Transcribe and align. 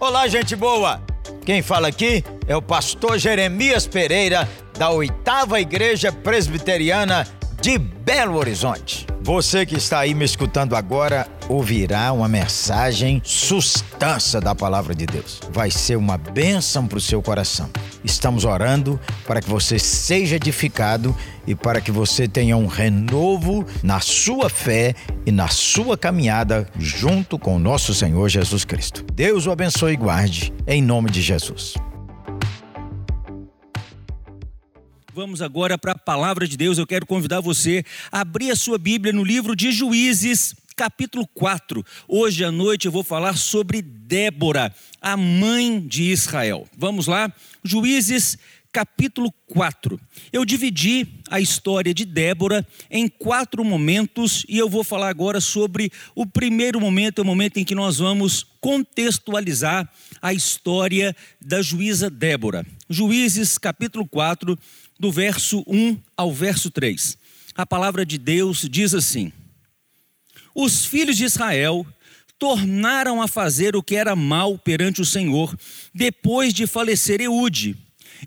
Olá, 0.00 0.28
gente 0.28 0.54
boa! 0.54 1.02
Quem 1.44 1.60
fala 1.60 1.88
aqui 1.88 2.22
é 2.46 2.54
o 2.54 2.62
pastor 2.62 3.18
Jeremias 3.18 3.84
Pereira, 3.84 4.48
da 4.78 4.90
oitava 4.90 5.60
Igreja 5.60 6.12
Presbiteriana 6.12 7.26
de 7.60 7.78
Belo 7.78 8.36
Horizonte. 8.36 9.08
Você 9.20 9.66
que 9.66 9.74
está 9.74 9.98
aí 9.98 10.14
me 10.14 10.24
escutando 10.24 10.76
agora 10.76 11.26
ouvirá 11.48 12.12
uma 12.12 12.28
mensagem 12.28 13.20
substância 13.24 14.40
da 14.40 14.54
palavra 14.54 14.94
de 14.94 15.04
Deus. 15.04 15.40
Vai 15.50 15.68
ser 15.68 15.96
uma 15.96 16.16
bênção 16.16 16.86
para 16.86 16.98
o 16.98 17.00
seu 17.00 17.20
coração. 17.20 17.68
Estamos 18.04 18.44
orando 18.44 19.00
para 19.26 19.40
que 19.40 19.48
você 19.48 19.78
seja 19.78 20.36
edificado 20.36 21.16
e 21.46 21.54
para 21.54 21.80
que 21.80 21.90
você 21.90 22.28
tenha 22.28 22.56
um 22.56 22.66
renovo 22.66 23.66
na 23.82 24.00
sua 24.00 24.48
fé 24.48 24.94
e 25.26 25.32
na 25.32 25.48
sua 25.48 25.96
caminhada 25.96 26.68
junto 26.78 27.38
com 27.38 27.56
o 27.56 27.58
nosso 27.58 27.94
Senhor 27.94 28.28
Jesus 28.28 28.64
Cristo. 28.64 29.04
Deus 29.12 29.46
o 29.46 29.50
abençoe 29.50 29.94
e 29.94 29.96
guarde, 29.96 30.52
em 30.66 30.82
nome 30.82 31.10
de 31.10 31.22
Jesus. 31.22 31.74
Vamos 35.18 35.42
agora 35.42 35.76
para 35.76 35.92
a 35.92 35.98
palavra 35.98 36.46
de 36.46 36.56
Deus. 36.56 36.78
Eu 36.78 36.86
quero 36.86 37.04
convidar 37.04 37.40
você 37.40 37.84
a 38.12 38.20
abrir 38.20 38.52
a 38.52 38.56
sua 38.56 38.78
Bíblia 38.78 39.12
no 39.12 39.24
livro 39.24 39.56
de 39.56 39.72
Juízes, 39.72 40.54
capítulo 40.78 41.26
4. 41.34 41.84
Hoje 42.06 42.44
à 42.44 42.52
noite 42.52 42.86
eu 42.86 42.92
vou 42.92 43.02
falar 43.02 43.36
sobre 43.36 43.82
Débora, 43.82 44.72
a 45.02 45.16
mãe 45.16 45.84
de 45.84 46.04
Israel. 46.04 46.68
Vamos 46.78 47.08
lá? 47.08 47.32
Juízes, 47.64 48.38
capítulo 48.70 49.34
4. 49.48 50.00
Eu 50.32 50.44
dividi 50.44 51.04
a 51.28 51.40
história 51.40 51.92
de 51.92 52.04
Débora 52.04 52.64
em 52.88 53.08
quatro 53.08 53.64
momentos 53.64 54.46
e 54.48 54.56
eu 54.56 54.68
vou 54.68 54.84
falar 54.84 55.08
agora 55.08 55.40
sobre 55.40 55.90
o 56.14 56.24
primeiro 56.24 56.80
momento, 56.80 57.18
é 57.18 57.22
o 57.22 57.26
momento 57.26 57.56
em 57.56 57.64
que 57.64 57.74
nós 57.74 57.98
vamos 57.98 58.46
contextualizar 58.60 59.90
a 60.22 60.32
história 60.32 61.12
da 61.44 61.60
juíza 61.60 62.08
Débora. 62.08 62.64
Juízes, 62.88 63.58
capítulo 63.58 64.06
4, 64.06 64.56
do 64.96 65.10
verso 65.10 65.64
1 65.66 65.98
ao 66.16 66.32
verso 66.32 66.70
3. 66.70 67.18
A 67.56 67.66
palavra 67.66 68.06
de 68.06 68.16
Deus 68.16 68.64
diz 68.70 68.94
assim: 68.94 69.32
Os 70.60 70.84
filhos 70.84 71.16
de 71.16 71.24
Israel 71.24 71.86
tornaram 72.36 73.22
a 73.22 73.28
fazer 73.28 73.76
o 73.76 73.82
que 73.82 73.94
era 73.94 74.16
mal 74.16 74.58
perante 74.58 75.00
o 75.00 75.04
Senhor, 75.04 75.56
depois 75.94 76.52
de 76.52 76.66
falecer 76.66 77.20
Eude. 77.20 77.76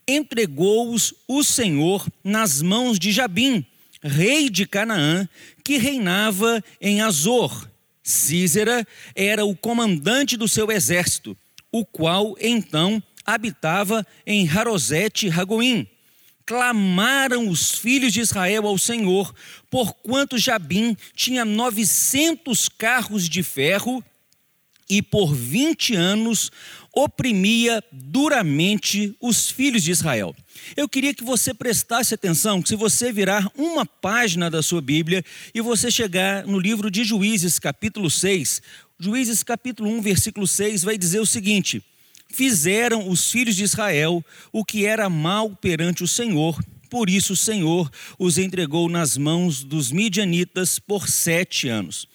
Entregou-os 0.07 1.13
o 1.27 1.43
Senhor 1.43 2.07
nas 2.23 2.61
mãos 2.61 2.97
de 2.97 3.11
Jabim, 3.11 3.65
rei 4.01 4.49
de 4.49 4.65
Canaã, 4.65 5.27
que 5.61 5.75
reinava 5.75 6.63
em 6.79 7.01
Azor. 7.01 7.69
Císera 8.01 8.87
era 9.13 9.43
o 9.43 9.53
comandante 9.53 10.37
do 10.37 10.47
seu 10.47 10.71
exército, 10.71 11.35
o 11.69 11.85
qual 11.85 12.37
então 12.39 13.03
habitava 13.25 14.07
em 14.25 14.47
Harosete 14.47 15.27
Ragoim 15.27 15.85
clamaram 16.51 17.47
os 17.47 17.71
filhos 17.71 18.11
de 18.11 18.19
Israel 18.19 18.67
ao 18.67 18.77
Senhor, 18.77 19.33
porquanto 19.69 20.37
Jabim 20.37 20.97
tinha 21.15 21.45
novecentos 21.45 22.67
carros 22.67 23.29
de 23.29 23.41
ferro 23.41 24.03
e 24.89 25.01
por 25.01 25.33
vinte 25.33 25.95
anos 25.95 26.51
oprimia 26.93 27.81
duramente 27.89 29.15
os 29.21 29.49
filhos 29.49 29.81
de 29.81 29.91
Israel. 29.91 30.35
Eu 30.75 30.89
queria 30.89 31.13
que 31.13 31.23
você 31.23 31.53
prestasse 31.53 32.13
atenção, 32.13 32.61
que 32.61 32.67
se 32.67 32.75
você 32.75 33.13
virar 33.13 33.49
uma 33.55 33.85
página 33.85 34.49
da 34.49 34.61
sua 34.61 34.81
Bíblia 34.81 35.23
e 35.55 35.61
você 35.61 35.89
chegar 35.89 36.45
no 36.45 36.59
livro 36.59 36.91
de 36.91 37.05
Juízes, 37.05 37.59
capítulo 37.59 38.11
6, 38.11 38.61
Juízes 38.99 39.41
capítulo 39.41 39.89
1, 39.89 40.01
versículo 40.01 40.45
6 40.45 40.83
vai 40.83 40.97
dizer 40.97 41.21
o 41.21 41.25
seguinte: 41.25 41.81
fizeram 42.31 43.09
os 43.09 43.31
filhos 43.31 43.55
de 43.55 43.63
Israel 43.63 44.23
o 44.51 44.65
que 44.65 44.85
era 44.85 45.09
mal 45.09 45.49
perante 45.55 46.03
o 46.03 46.07
Senhor. 46.07 46.59
Por 46.89 47.09
isso 47.09 47.33
o 47.33 47.37
Senhor 47.37 47.89
os 48.19 48.37
entregou 48.37 48.89
nas 48.89 49.17
mãos 49.17 49.63
dos 49.63 49.91
midianitas 49.91 50.77
por 50.77 51.07
sete 51.07 51.69
anos 51.69 52.07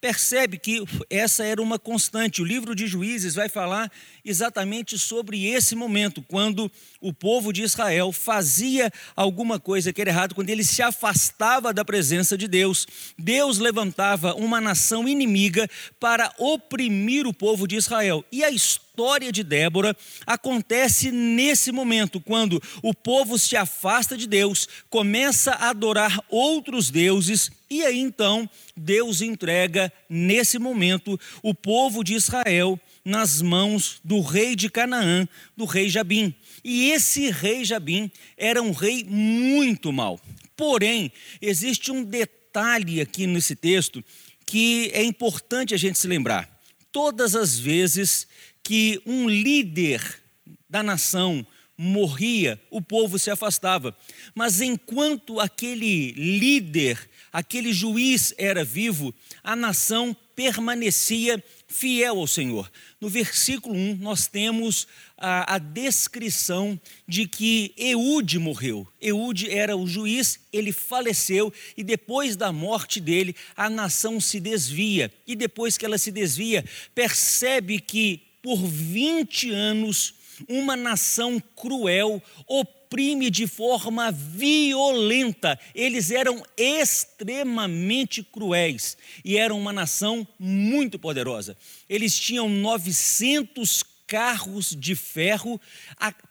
percebe 0.00 0.58
que 0.58 0.82
essa 1.10 1.44
era 1.44 1.60
uma 1.60 1.78
constante. 1.78 2.40
O 2.40 2.44
livro 2.44 2.74
de 2.74 2.86
Juízes 2.86 3.34
vai 3.34 3.48
falar 3.48 3.92
exatamente 4.24 4.98
sobre 4.98 5.46
esse 5.46 5.76
momento, 5.76 6.22
quando 6.22 6.70
o 7.00 7.12
povo 7.12 7.52
de 7.52 7.62
Israel 7.62 8.10
fazia 8.10 8.90
alguma 9.14 9.60
coisa 9.60 9.92
que 9.92 10.00
era 10.00 10.10
errado, 10.10 10.34
quando 10.34 10.48
ele 10.48 10.64
se 10.64 10.82
afastava 10.82 11.72
da 11.72 11.84
presença 11.84 12.36
de 12.36 12.48
Deus. 12.48 12.86
Deus 13.18 13.58
levantava 13.58 14.34
uma 14.34 14.60
nação 14.60 15.06
inimiga 15.06 15.68
para 15.98 16.32
oprimir 16.38 17.26
o 17.26 17.34
povo 17.34 17.68
de 17.68 17.76
Israel. 17.76 18.24
E 18.32 18.42
a 18.42 18.50
história 18.50 18.89
de 19.32 19.42
Débora 19.42 19.96
acontece 20.26 21.10
nesse 21.10 21.72
momento, 21.72 22.20
quando 22.20 22.62
o 22.82 22.94
povo 22.94 23.38
se 23.38 23.56
afasta 23.56 24.16
de 24.16 24.26
Deus, 24.26 24.68
começa 24.88 25.52
a 25.52 25.70
adorar 25.70 26.22
outros 26.28 26.90
deuses 26.90 27.50
e 27.70 27.82
aí 27.84 27.98
então 27.98 28.48
Deus 28.76 29.20
entrega 29.20 29.92
nesse 30.08 30.58
momento 30.58 31.18
o 31.42 31.54
povo 31.54 32.02
de 32.04 32.14
Israel 32.14 32.78
nas 33.04 33.40
mãos 33.40 34.00
do 34.04 34.20
rei 34.20 34.54
de 34.54 34.68
Canaã, 34.68 35.26
do 35.56 35.64
rei 35.64 35.88
Jabim. 35.88 36.34
E 36.62 36.90
esse 36.90 37.30
rei 37.30 37.64
Jabim 37.64 38.10
era 38.36 38.60
um 38.60 38.72
rei 38.72 39.04
muito 39.04 39.92
mau. 39.92 40.20
Porém, 40.56 41.10
existe 41.40 41.90
um 41.90 42.04
detalhe 42.04 43.00
aqui 43.00 43.26
nesse 43.26 43.56
texto 43.56 44.04
que 44.44 44.90
é 44.92 45.02
importante 45.04 45.72
a 45.72 45.78
gente 45.78 45.98
se 45.98 46.08
lembrar. 46.08 46.60
Todas 46.90 47.36
as 47.36 47.56
vezes 47.56 48.26
que 48.62 49.00
um 49.06 49.28
líder 49.28 50.20
da 50.68 50.82
nação 50.82 51.46
morria, 51.76 52.60
o 52.70 52.82
povo 52.82 53.18
se 53.18 53.30
afastava. 53.30 53.96
Mas 54.34 54.60
enquanto 54.60 55.40
aquele 55.40 56.12
líder 56.12 57.08
aquele 57.32 57.72
juiz 57.72 58.34
era 58.36 58.64
vivo, 58.64 59.14
a 59.42 59.54
nação 59.54 60.16
permanecia 60.34 61.42
fiel 61.68 62.18
ao 62.18 62.26
Senhor. 62.26 62.70
No 63.00 63.08
versículo 63.08 63.74
1, 63.74 63.96
nós 63.96 64.26
temos 64.26 64.86
a, 65.16 65.54
a, 65.54 65.58
descrição 65.58 66.80
de 67.06 67.28
que 67.28 67.72
Eude 67.76 68.38
morreu. 68.38 68.88
Eude 69.00 69.50
era 69.50 69.76
o 69.76 69.86
juiz, 69.86 70.40
ele 70.52 70.72
faleceu, 70.72 71.52
e 71.76 71.84
depois 71.84 72.36
da 72.36 72.50
morte 72.52 73.00
dele, 73.00 73.36
a 73.56 73.70
nação 73.70 74.20
se 74.20 74.40
desvia. 74.40 75.12
E 75.26 75.36
depois 75.36 75.76
que 75.76 75.84
ela 75.84 75.98
se 75.98 76.10
desvia, 76.10 76.64
percebe 76.94 77.78
que 77.78 78.29
por 78.42 78.58
20 78.58 79.50
anos, 79.50 80.14
uma 80.48 80.76
nação 80.76 81.40
cruel 81.54 82.22
oprime 82.46 83.30
de 83.30 83.46
forma 83.46 84.10
violenta. 84.10 85.58
Eles 85.74 86.10
eram 86.10 86.42
extremamente 86.56 88.22
cruéis 88.22 88.96
e 89.24 89.36
eram 89.36 89.58
uma 89.58 89.72
nação 89.72 90.26
muito 90.38 90.98
poderosa. 90.98 91.56
Eles 91.88 92.18
tinham 92.18 92.48
900 92.48 93.84
carros 94.10 94.74
de 94.76 94.96
ferro. 94.96 95.60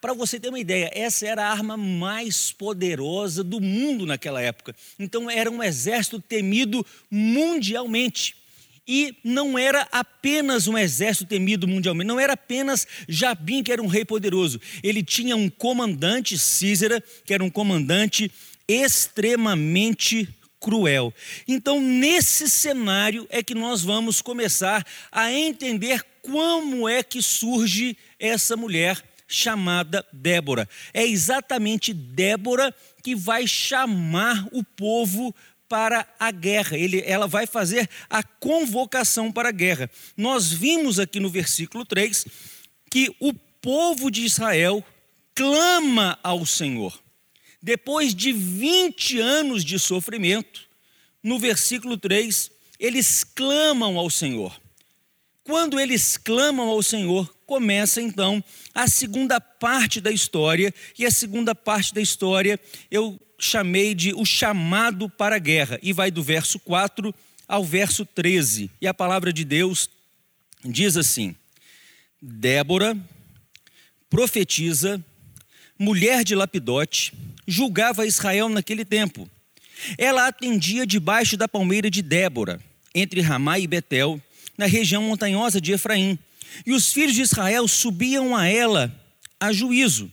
Para 0.01 0.13
você 0.13 0.37
ter 0.37 0.49
uma 0.49 0.59
ideia, 0.59 0.91
essa 0.93 1.25
era 1.25 1.45
a 1.45 1.51
arma 1.51 1.77
mais 1.77 2.51
poderosa 2.51 3.41
do 3.41 3.61
mundo 3.61 4.05
naquela 4.05 4.41
época. 4.41 4.75
Então 4.99 5.29
era 5.29 5.49
um 5.49 5.63
exército 5.63 6.19
temido 6.19 6.85
mundialmente. 7.09 8.35
E 8.91 9.15
não 9.23 9.55
era 9.55 9.87
apenas 9.91 10.67
um 10.67 10.75
exército 10.75 11.29
temido 11.29 11.67
mundialmente, 11.67 12.07
não 12.07 12.19
era 12.19 12.33
apenas 12.33 12.87
Jabim, 13.07 13.61
que 13.61 13.71
era 13.71 13.83
um 13.83 13.85
rei 13.85 14.03
poderoso. 14.03 14.59
Ele 14.81 15.03
tinha 15.03 15.35
um 15.35 15.47
comandante, 15.47 16.39
Císera, 16.39 16.99
que 17.23 17.31
era 17.31 17.43
um 17.43 17.51
comandante 17.51 18.31
extremamente 18.67 20.27
cruel. 20.59 21.13
Então, 21.47 21.79
nesse 21.79 22.49
cenário 22.49 23.27
é 23.29 23.43
que 23.43 23.53
nós 23.53 23.83
vamos 23.83 24.23
começar 24.23 24.83
a 25.11 25.31
entender 25.31 26.03
como 26.23 26.89
é 26.89 27.03
que 27.03 27.21
surge 27.21 27.95
essa 28.19 28.57
mulher 28.57 28.99
chamada 29.27 30.03
Débora. 30.11 30.67
É 30.91 31.05
exatamente 31.05 31.93
Débora 31.93 32.73
que 33.03 33.15
vai 33.15 33.45
chamar 33.45 34.47
o 34.51 34.63
povo 34.63 35.33
para 35.69 36.05
a 36.19 36.31
guerra, 36.31 36.75
Ele, 36.75 37.01
ela 37.05 37.27
vai 37.27 37.45
fazer 37.45 37.87
a 38.09 38.23
convocação 38.23 39.31
para 39.31 39.49
a 39.49 39.53
guerra. 39.53 39.89
Nós 40.17 40.51
vimos 40.51 40.99
aqui 40.99 41.19
no 41.19 41.29
versículo 41.29 41.85
3 41.85 42.25
que 42.89 43.15
o 43.19 43.31
povo 43.61 44.09
de 44.09 44.25
Israel 44.25 44.83
clama 45.35 46.17
ao 46.23 46.45
Senhor. 46.45 46.99
Depois 47.61 48.15
de 48.15 48.33
20 48.33 49.19
anos 49.19 49.63
de 49.63 49.77
sofrimento, 49.77 50.67
no 51.21 51.37
versículo 51.37 51.97
3, 51.97 52.49
eles 52.79 53.23
clamam 53.23 53.97
ao 53.97 54.09
Senhor. 54.09 54.59
Quando 55.43 55.79
eles 55.79 56.17
clamam 56.17 56.69
ao 56.69 56.81
Senhor, 56.81 57.31
começa 57.45 58.01
então 58.01 58.43
a 58.73 58.87
segunda 58.87 59.41
parte 59.41 59.99
da 59.99 60.11
história, 60.11 60.73
e 60.97 61.05
a 61.05 61.11
segunda 61.11 61.53
parte 61.53 61.93
da 61.93 62.01
história 62.01 62.59
eu 62.89 63.19
chamei 63.39 63.95
de 63.95 64.13
o 64.13 64.25
chamado 64.25 65.09
para 65.09 65.37
a 65.37 65.39
guerra, 65.39 65.79
e 65.81 65.93
vai 65.93 66.11
do 66.11 66.21
verso 66.21 66.59
4 66.59 67.13
ao 67.47 67.63
verso 67.63 68.05
13. 68.05 68.69
E 68.79 68.87
a 68.87 68.93
palavra 68.93 69.33
de 69.33 69.43
Deus 69.43 69.89
diz 70.63 70.97
assim: 70.97 71.35
Débora, 72.21 72.97
profetisa, 74.09 75.03
mulher 75.77 76.23
de 76.23 76.35
Lapidote, 76.35 77.13
julgava 77.47 78.05
Israel 78.05 78.49
naquele 78.49 78.83
tempo. 78.83 79.29
Ela 79.97 80.27
atendia 80.27 80.85
debaixo 80.85 81.37
da 81.37 81.47
palmeira 81.47 81.89
de 81.89 82.01
Débora, 82.01 82.59
entre 82.93 83.21
Ramá 83.21 83.57
e 83.57 83.65
Betel, 83.65 84.21
na 84.57 84.65
região 84.65 85.01
montanhosa 85.03 85.61
de 85.61 85.71
Efraim. 85.71 86.19
E 86.65 86.73
os 86.73 86.91
filhos 86.91 87.15
de 87.15 87.21
Israel 87.21 87.67
subiam 87.67 88.35
a 88.35 88.45
ela 88.45 88.93
a 89.39 89.53
juízo. 89.53 90.11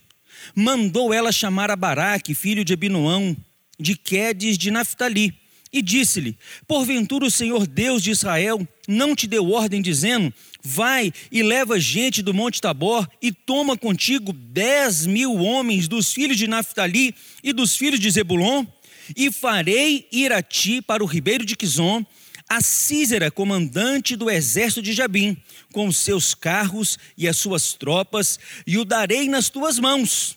Mandou 0.55 1.13
ela 1.13 1.33
chamar 1.33 1.71
a 1.71 1.77
Baraque, 1.77 2.35
filho 2.35 2.65
de 2.65 2.73
Abinoão, 2.73 3.37
de 3.79 3.97
Quedes 3.97 4.57
de 4.57 4.71
Naphtali, 4.71 5.35
e 5.73 5.83
disse-lhe: 5.83 6.39
Porventura 6.67 7.27
o 7.27 7.31
Senhor 7.31 7.67
Deus 7.67 8.03
de 8.03 8.11
Israel 8.11 8.67
não 8.89 9.15
te 9.15 9.27
deu 9.27 9.51
ordem, 9.51 9.83
dizendo: 9.83 10.33
Vai 10.63 11.13
e 11.31 11.43
leva 11.43 11.79
gente 11.79 12.23
do 12.23 12.33
Monte 12.33 12.61
Tabor 12.61 13.09
e 13.21 13.33
toma 13.33 13.77
contigo 13.77 14.33
dez 14.33 15.07
mil 15.07 15.37
homens 15.37 15.89
dos 15.89 16.13
filhos 16.13 16.37
de 16.37 16.47
Naphtali 16.47 17.15
e 17.43 17.53
dos 17.53 17.77
filhos 17.77 18.01
de 18.01 18.11
Zebulon, 18.11 18.65
e 19.15 19.31
farei 19.31 20.09
ir 20.11 20.33
a 20.33 20.43
ti 20.43 20.81
para 20.81 21.05
o 21.05 21.07
ribeiro 21.07 21.45
de 21.45 21.57
Quizon 21.57 22.05
a 22.49 22.61
Císera, 22.61 23.31
comandante 23.31 24.15
do 24.15 24.31
exército 24.31 24.83
de 24.83 24.93
Jabim, 24.93 25.37
com 25.73 25.89
os 25.89 25.97
seus 25.97 26.35
carros 26.35 26.99
e 27.17 27.27
as 27.27 27.37
suas 27.37 27.73
tropas, 27.73 28.39
e 28.67 28.79
o 28.79 28.85
darei 28.85 29.29
nas 29.29 29.49
tuas 29.49 29.79
mãos. 29.79 30.37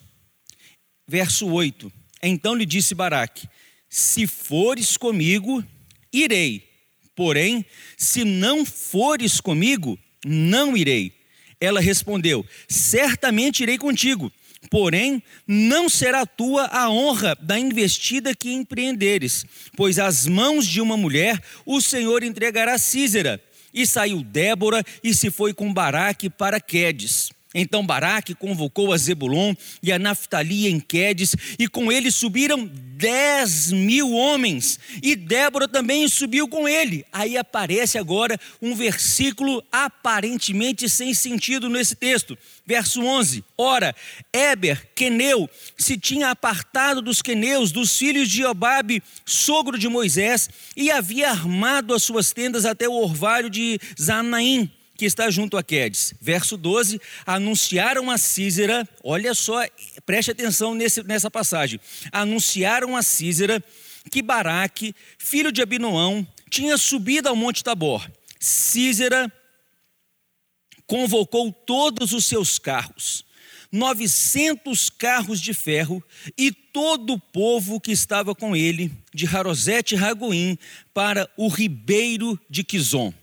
Verso 1.08 1.48
8: 1.48 1.92
Então 2.22 2.56
lhe 2.56 2.66
disse 2.66 2.96
Baraque: 2.96 3.48
Se 3.90 4.26
fores 4.26 4.98
comigo, 4.98 5.64
irei, 6.12 6.68
porém, 7.16 7.66
se 7.98 8.24
não 8.24 8.66
fores 8.66 9.40
comigo, 9.40 9.98
não 10.26 10.76
irei. 10.76 11.14
Ela 11.62 11.80
respondeu: 11.80 12.46
Certamente 12.68 13.64
irei 13.64 13.78
contigo 13.78 14.32
Porém, 14.70 15.24
não 15.48 15.88
será 15.88 16.26
tua 16.26 16.66
a 16.66 16.90
honra 16.90 17.36
da 17.42 17.58
investida 17.58 18.36
que 18.36 18.52
empreenderes, 18.52 19.46
pois 19.76 19.98
às 19.98 20.28
mãos 20.28 20.68
de 20.68 20.82
uma 20.82 20.98
mulher 20.98 21.42
o 21.66 21.82
Senhor 21.82 22.24
entregará 22.24 22.78
Císera. 22.78 23.42
E 23.74 23.86
saiu 23.86 24.24
Débora 24.24 24.84
e 25.04 25.14
se 25.14 25.30
foi 25.30 25.54
com 25.54 25.74
Baraque 25.74 26.30
para 26.30 26.60
Quedes. 26.60 27.30
Então 27.54 27.84
Baraque 27.84 28.36
convocou 28.36 28.94
a 28.94 28.98
Zebulon 28.98 29.56
e 29.82 29.92
a 29.92 29.98
Naftali 29.98 30.68
em 30.68 30.80
Quedes, 30.80 31.36
e 31.58 31.68
com 31.68 31.92
ele 31.92 32.12
subiram 32.12 32.70
dez 32.72 33.72
mil 33.72 34.12
homens, 34.12 34.80
e 35.02 35.16
Débora 35.16 35.68
também 35.68 36.08
subiu 36.08 36.48
com 36.48 36.68
ele. 36.68 37.04
Aí 37.12 37.38
aparece 37.38 37.98
agora 37.98 38.40
um 38.62 38.76
versículo 38.76 39.64
aparentemente 39.72 40.88
sem 40.88 41.12
sentido 41.14 41.70
nesse 41.70 41.96
texto. 41.96 42.38
Verso 42.68 43.02
11: 43.02 43.44
Ora, 43.58 43.96
Éber, 44.32 44.88
queneu, 44.94 45.50
se 45.76 45.98
tinha 45.98 46.30
apartado 46.30 47.02
dos 47.02 47.20
queneus, 47.20 47.72
dos 47.72 47.98
filhos 47.98 48.30
de 48.30 48.46
Obabe, 48.46 49.02
sogro 49.26 49.76
de 49.76 49.88
Moisés, 49.88 50.52
e 50.78 50.92
havia 50.92 51.32
armado 51.32 51.96
as 51.96 52.04
suas 52.04 52.32
tendas 52.32 52.64
até 52.64 52.88
o 52.88 52.94
orvalho 52.94 53.50
de 53.50 53.80
Zanaim 54.00 54.72
que 55.00 55.06
está 55.06 55.32
junto 55.32 55.56
a 55.56 55.64
Quedes. 55.64 56.14
Verso 56.20 56.58
12: 56.58 57.00
anunciaram 57.26 58.12
a 58.12 58.18
Císera, 58.18 58.88
olha 59.02 59.34
só, 59.34 59.66
preste 60.06 60.30
atenção 60.30 60.76
nesse, 60.76 61.02
nessa 61.04 61.32
passagem. 61.32 61.80
Anunciaram 62.12 62.98
a 62.98 63.02
Císera 63.02 63.64
que 64.12 64.22
Baraque, 64.22 64.94
filho 65.18 65.54
de 65.54 65.62
Abinoão, 65.62 66.28
tinha 66.50 66.78
subido 66.78 67.30
ao 67.30 67.36
Monte 67.36 67.64
Tabor. 67.64 68.12
Císera 68.42 69.32
convocou 70.86 71.50
todos 71.52 72.12
os 72.12 72.26
seus 72.26 72.60
carros, 72.60 73.24
900 73.72 74.90
carros 74.90 75.40
de 75.40 75.54
ferro 75.54 76.04
e 76.38 76.52
todo 76.52 77.14
o 77.14 77.20
povo 77.20 77.80
que 77.80 77.92
estava 77.92 78.36
com 78.36 78.54
ele, 78.54 78.92
de 79.14 79.26
Harosete 79.26 79.96
e 79.96 79.98
Ragoim, 79.98 80.58
para 80.94 81.30
o 81.38 81.48
ribeiro 81.48 82.38
de 82.50 82.66
Quizon. 82.66 83.14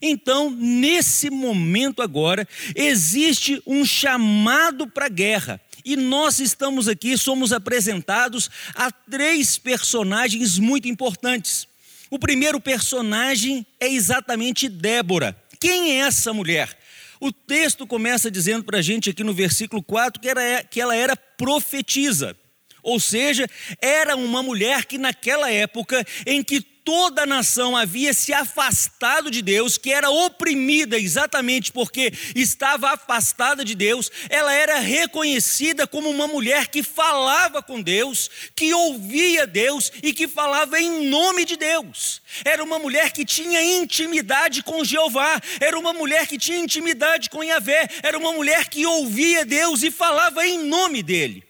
Então, 0.00 0.50
nesse 0.50 1.30
momento 1.30 2.02
agora, 2.02 2.46
existe 2.74 3.62
um 3.66 3.84
chamado 3.84 4.86
para 4.86 5.06
a 5.06 5.10
guerra. 5.10 5.60
E 5.84 5.96
nós 5.96 6.40
estamos 6.40 6.88
aqui, 6.88 7.16
somos 7.16 7.52
apresentados 7.52 8.50
a 8.74 8.90
três 8.90 9.56
personagens 9.56 10.58
muito 10.58 10.88
importantes. 10.88 11.68
O 12.10 12.18
primeiro 12.18 12.60
personagem 12.60 13.66
é 13.78 13.88
exatamente 13.88 14.68
Débora. 14.68 15.36
Quem 15.60 15.92
é 15.92 16.06
essa 16.06 16.32
mulher? 16.32 16.76
O 17.20 17.32
texto 17.32 17.86
começa 17.86 18.30
dizendo 18.30 18.64
para 18.64 18.78
a 18.78 18.82
gente 18.82 19.10
aqui 19.10 19.24
no 19.24 19.32
versículo 19.32 19.82
4 19.82 20.20
que, 20.20 20.28
era, 20.28 20.64
que 20.64 20.80
ela 20.80 20.94
era 20.94 21.16
profetisa. 21.16 22.36
Ou 22.82 23.00
seja, 23.00 23.48
era 23.80 24.14
uma 24.14 24.42
mulher 24.42 24.84
que 24.84 24.98
naquela 24.98 25.50
época 25.50 26.06
em 26.24 26.42
que 26.42 26.64
toda 26.86 27.24
a 27.24 27.26
nação 27.26 27.76
havia 27.76 28.14
se 28.14 28.32
afastado 28.32 29.28
de 29.28 29.42
Deus, 29.42 29.76
que 29.76 29.92
era 29.92 30.08
oprimida 30.08 30.96
exatamente 30.96 31.72
porque 31.72 32.12
estava 32.32 32.92
afastada 32.92 33.64
de 33.64 33.74
Deus, 33.74 34.08
ela 34.30 34.54
era 34.54 34.78
reconhecida 34.78 35.84
como 35.84 36.08
uma 36.08 36.28
mulher 36.28 36.68
que 36.68 36.84
falava 36.84 37.60
com 37.60 37.82
Deus, 37.82 38.30
que 38.54 38.72
ouvia 38.72 39.48
Deus 39.48 39.90
e 40.00 40.12
que 40.12 40.28
falava 40.28 40.80
em 40.80 41.08
nome 41.08 41.44
de 41.44 41.56
Deus. 41.56 42.22
Era 42.44 42.62
uma 42.62 42.78
mulher 42.78 43.10
que 43.10 43.24
tinha 43.24 43.60
intimidade 43.60 44.62
com 44.62 44.84
Jeová, 44.84 45.40
era 45.60 45.76
uma 45.76 45.92
mulher 45.92 46.28
que 46.28 46.38
tinha 46.38 46.58
intimidade 46.58 47.28
com 47.28 47.42
Yahvé, 47.42 47.88
era 48.00 48.16
uma 48.16 48.32
mulher 48.32 48.68
que 48.68 48.86
ouvia 48.86 49.44
Deus 49.44 49.82
e 49.82 49.90
falava 49.90 50.46
em 50.46 50.62
nome 50.62 51.02
dele. 51.02 51.42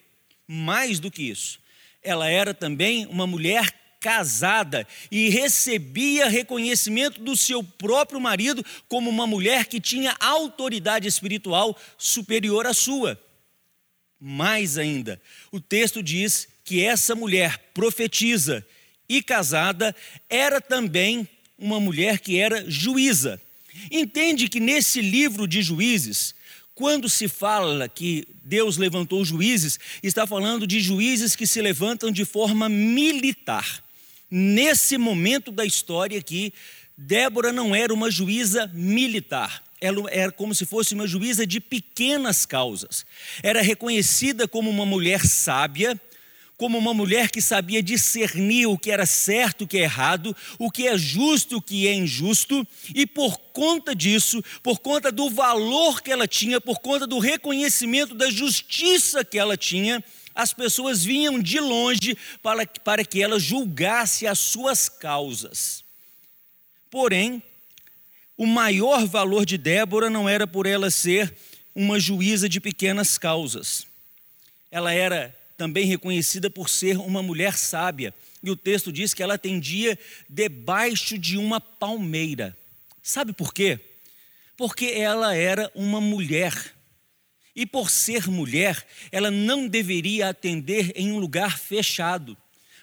Mais 0.49 0.99
do 0.99 1.11
que 1.11 1.29
isso, 1.29 1.61
ela 2.03 2.27
era 2.27 2.55
também 2.55 3.05
uma 3.05 3.27
mulher 3.27 3.86
casada 4.01 4.87
e 5.11 5.29
recebia 5.29 6.29
reconhecimento 6.29 7.21
do 7.21 7.37
seu 7.37 7.63
próprio 7.63 8.21
marido 8.21 8.65
como 8.89 9.11
uma 9.11 9.27
mulher 9.27 9.67
que 9.67 9.81
tinha 9.81 10.17
autoridade 10.21 11.09
espiritual 11.09 11.77
superior 11.99 12.67
à 12.67 12.75
sua. 12.75 13.21
Mais 14.19 14.79
ainda, 14.79 15.21
o 15.53 15.61
texto 15.61 16.03
diz 16.03 16.49
que 16.65 16.83
essa 16.83 17.15
mulher 17.15 17.59
profetiza 17.75 18.67
e 19.09 19.23
casada 19.23 19.95
era 20.29 20.61
também 20.61 21.29
uma 21.59 21.79
mulher 21.79 22.19
que 22.19 22.39
era 22.39 22.69
juíza. 22.69 23.41
Entende 23.91 24.49
que 24.49 24.59
nesse 24.59 25.01
livro 25.01 25.47
de 25.47 25.63
juízes, 25.63 26.35
quando 26.75 27.09
se 27.09 27.29
fala 27.29 27.89
que 27.89 28.27
Deus 28.45 28.77
levantou 28.77 29.25
juízes, 29.25 29.79
está 30.03 30.27
falando 30.27 30.67
de 30.67 30.81
juízes 30.81 31.35
que 31.35 31.47
se 31.47 31.61
levantam 31.61 32.11
de 32.11 32.25
forma 32.25 32.69
militar. 32.69 33.83
Nesse 34.31 34.99
momento 34.99 35.51
da 35.51 35.65
história 35.65 36.19
aqui, 36.19 36.53
Débora 36.97 37.53
não 37.53 37.75
era 37.75 37.93
uma 37.93 38.11
juíza 38.11 38.71
militar, 38.75 39.63
ela 39.81 40.11
era 40.11 40.33
como 40.33 40.55
se 40.55 40.65
fosse 40.65 40.95
uma 40.95 41.07
juíza 41.07 41.47
de 41.47 41.61
pequenas 41.61 42.47
causas. 42.47 43.05
Era 43.43 43.61
reconhecida 43.61 44.49
como 44.49 44.71
uma 44.71 44.87
mulher 44.87 45.25
sábia, 45.27 46.01
como 46.57 46.79
uma 46.79 46.95
mulher 46.95 47.31
que 47.31 47.43
sabia 47.43 47.83
discernir 47.83 48.67
o 48.67 48.79
que 48.79 48.91
era 48.91 49.05
certo, 49.05 49.65
o 49.65 49.67
que 49.67 49.77
é 49.77 49.83
errado, 49.83 50.35
o 50.59 50.71
que 50.71 50.87
é 50.87 50.97
justo, 50.97 51.59
o 51.59 51.63
que 51.63 51.87
é 51.87 51.93
injusto, 51.93 52.67
e 52.95 53.07
por 53.07 53.39
conta 53.53 53.95
disso, 53.95 54.43
por 54.63 54.79
conta 54.79 55.13
do 55.13 55.29
valor 55.29 56.01
que 56.01 56.11
ela 56.11 56.27
tinha, 56.27 56.61
por 56.61 56.81
conta 56.81 57.07
do 57.07 57.19
reconhecimento 57.19 58.15
da 58.15 58.31
justiça 58.31 59.25
que 59.25 59.39
ela 59.39 59.57
tinha, 59.57 60.03
as 60.37 60.53
pessoas 60.53 61.03
vinham 61.03 61.41
de 61.41 61.59
longe 61.59 62.17
para, 62.43 62.67
para 62.67 63.05
que 63.05 63.23
ela 63.23 63.41
julgasse 63.41 64.27
as 64.27 64.39
suas 64.39 64.87
causas. 64.87 65.83
Porém, 66.91 67.43
o 68.37 68.47
maior 68.47 69.07
valor 69.07 69.47
de 69.47 69.57
Débora 69.57 70.11
não 70.11 70.29
era 70.29 70.47
por 70.47 70.67
ela 70.67 70.91
ser 70.91 71.35
uma 71.75 71.99
juíza 71.99 72.49
de 72.49 72.61
pequenas 72.61 73.17
causas. 73.17 73.87
Ela 74.71 74.93
era 74.93 75.35
também 75.57 75.87
reconhecida 75.87 76.51
por 76.51 76.69
ser 76.69 76.99
uma 76.99 77.23
mulher 77.23 77.57
sábia. 77.57 78.15
E 78.43 78.51
o 78.51 78.57
texto 78.57 78.93
diz 78.93 79.15
que 79.15 79.23
ela 79.23 79.35
atendia 79.35 79.99
debaixo 80.29 81.19
de 81.19 81.39
uma 81.39 81.61
palmeira. 81.61 82.57
Sabe 83.03 83.33
por 83.33 83.55
quê? 83.55 83.81
Porque 84.55 84.87
ela 84.87 85.35
era 85.35 85.71
uma 85.75 86.01
mulher. 86.01 86.76
E 87.57 87.65
por 87.65 87.91
ser 87.91 88.29
mulher, 88.29 88.87
ela 89.11 89.31
não 89.31 89.67
deveria 89.67 90.29
atender 90.29 90.93
em 90.95 91.11
um 91.11 91.19
lugar 91.19 91.59
fechado, 91.59 92.37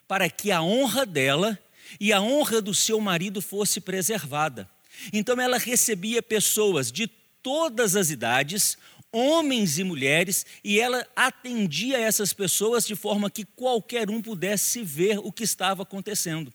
para 0.08 0.28
que 0.28 0.52
a 0.52 0.64
honra 0.64 1.06
dela 1.06 1.60
e 2.00 2.12
a 2.12 2.20
honra 2.20 2.60
do 2.60 2.74
seu 2.74 3.00
marido 3.00 3.40
fosse 3.40 3.80
preservada. 3.80 4.68
Então 5.14 5.40
ela 5.40 5.60
recebia 5.60 6.24
pessoas 6.24 6.92
de 6.92 7.08
todas 7.44 7.96
as 7.96 8.10
idades, 8.10 8.76
homens 9.12 9.78
e 9.78 9.84
mulheres, 9.84 10.44
e 10.64 10.80
ela 10.80 11.06
atendia 11.16 12.00
essas 12.00 12.34
pessoas 12.34 12.88
de 12.88 12.96
forma 12.96 13.30
que 13.30 13.46
qualquer 13.46 14.10
um 14.10 14.24
pudesse 14.24 14.82
ver 14.82 15.20
o 15.20 15.32
que 15.32 15.44
estava 15.44 15.84
acontecendo. 15.84 16.52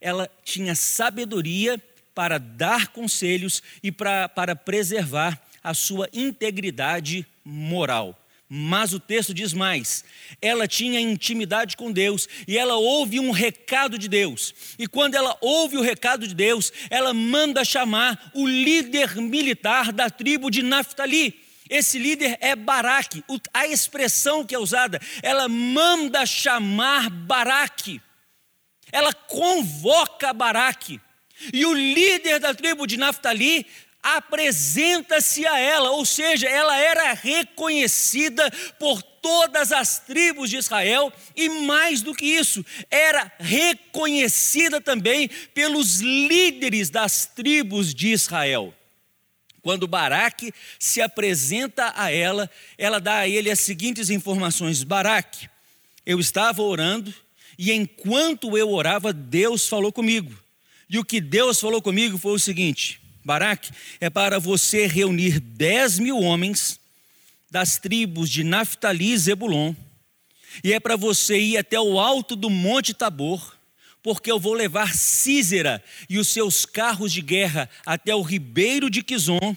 Ela 0.00 0.30
tinha 0.44 0.76
sabedoria 0.76 1.82
para 2.14 2.38
dar 2.38 2.88
conselhos 2.88 3.62
e 3.82 3.90
para, 3.90 4.28
para 4.28 4.54
preservar 4.54 5.47
a 5.62 5.74
sua 5.74 6.08
integridade 6.12 7.26
moral. 7.44 8.18
Mas 8.48 8.94
o 8.94 9.00
texto 9.00 9.34
diz 9.34 9.52
mais: 9.52 10.04
ela 10.40 10.66
tinha 10.66 11.00
intimidade 11.00 11.76
com 11.76 11.92
Deus 11.92 12.26
e 12.46 12.56
ela 12.56 12.76
ouve 12.76 13.20
um 13.20 13.30
recado 13.30 13.98
de 13.98 14.08
Deus. 14.08 14.54
E 14.78 14.86
quando 14.86 15.14
ela 15.14 15.36
ouve 15.40 15.76
o 15.76 15.82
recado 15.82 16.26
de 16.26 16.34
Deus, 16.34 16.72
ela 16.88 17.12
manda 17.12 17.64
chamar 17.64 18.30
o 18.34 18.46
líder 18.46 19.16
militar 19.16 19.92
da 19.92 20.08
tribo 20.08 20.50
de 20.50 20.62
Naftali. 20.62 21.38
Esse 21.68 21.98
líder 21.98 22.38
é 22.40 22.56
Baraque. 22.56 23.22
A 23.52 23.66
expressão 23.66 24.46
que 24.46 24.54
é 24.54 24.58
usada, 24.58 24.98
ela 25.22 25.46
manda 25.48 26.24
chamar 26.24 27.10
Baraque. 27.10 28.00
Ela 28.90 29.12
convoca 29.12 30.32
Baraque. 30.32 30.98
E 31.52 31.66
o 31.66 31.74
líder 31.74 32.40
da 32.40 32.54
tribo 32.54 32.86
de 32.86 32.96
Naftali 32.96 33.66
apresenta-se 34.16 35.46
a 35.46 35.58
ela, 35.58 35.90
ou 35.90 36.04
seja, 36.04 36.48
ela 36.48 36.78
era 36.78 37.12
reconhecida 37.12 38.50
por 38.78 39.02
todas 39.02 39.72
as 39.72 39.98
tribos 39.98 40.48
de 40.48 40.56
Israel 40.56 41.12
e 41.36 41.48
mais 41.48 42.00
do 42.00 42.14
que 42.14 42.24
isso, 42.24 42.64
era 42.90 43.30
reconhecida 43.38 44.80
também 44.80 45.28
pelos 45.52 46.00
líderes 46.00 46.90
das 46.90 47.26
tribos 47.26 47.94
de 47.94 48.08
Israel. 48.08 48.74
Quando 49.60 49.88
Baraque 49.88 50.52
se 50.78 51.00
apresenta 51.00 51.92
a 51.96 52.10
ela, 52.10 52.50
ela 52.78 53.00
dá 53.00 53.18
a 53.18 53.28
ele 53.28 53.50
as 53.50 53.60
seguintes 53.60 54.08
informações: 54.08 54.82
Baraque, 54.82 55.48
eu 56.06 56.18
estava 56.18 56.62
orando 56.62 57.12
e 57.58 57.72
enquanto 57.72 58.56
eu 58.56 58.70
orava, 58.70 59.12
Deus 59.12 59.66
falou 59.66 59.92
comigo. 59.92 60.32
E 60.88 60.98
o 60.98 61.04
que 61.04 61.20
Deus 61.20 61.60
falou 61.60 61.82
comigo 61.82 62.16
foi 62.16 62.32
o 62.32 62.38
seguinte: 62.38 63.00
Baraque, 63.28 63.70
é 64.00 64.08
para 64.08 64.38
você 64.38 64.86
reunir 64.86 65.38
dez 65.38 65.98
mil 65.98 66.18
homens 66.18 66.80
das 67.50 67.76
tribos 67.76 68.30
de 68.30 68.42
Naftali 68.42 69.12
e 69.12 69.18
Zebulon, 69.18 69.74
e 70.64 70.72
é 70.72 70.80
para 70.80 70.96
você 70.96 71.38
ir 71.38 71.58
até 71.58 71.78
o 71.78 72.00
alto 72.00 72.34
do 72.34 72.48
Monte 72.48 72.94
Tabor, 72.94 73.54
porque 74.02 74.32
eu 74.32 74.40
vou 74.40 74.54
levar 74.54 74.94
Císera 74.94 75.84
e 76.08 76.16
os 76.18 76.28
seus 76.28 76.64
carros 76.64 77.12
de 77.12 77.20
guerra 77.20 77.68
até 77.84 78.14
o 78.14 78.22
ribeiro 78.22 78.88
de 78.88 79.02
Quizon, 79.02 79.54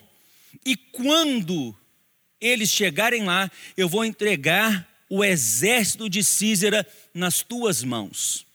e 0.66 0.76
quando 0.76 1.74
eles 2.42 2.70
chegarem 2.70 3.24
lá, 3.24 3.50
eu 3.78 3.88
vou 3.88 4.04
entregar 4.04 4.86
o 5.10 5.24
exército 5.24 6.10
de 6.10 6.26
Císera 6.26 6.86
nas 7.14 7.42
tuas 7.42 7.86
mãos. 7.86 8.46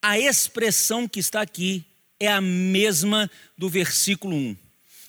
A 0.00 0.16
expressão 0.16 1.08
que 1.08 1.18
está 1.18 1.40
aqui 1.40 1.84
é 2.22 2.28
a 2.28 2.40
mesma 2.40 3.28
do 3.58 3.68
versículo 3.68 4.36
1. 4.36 4.56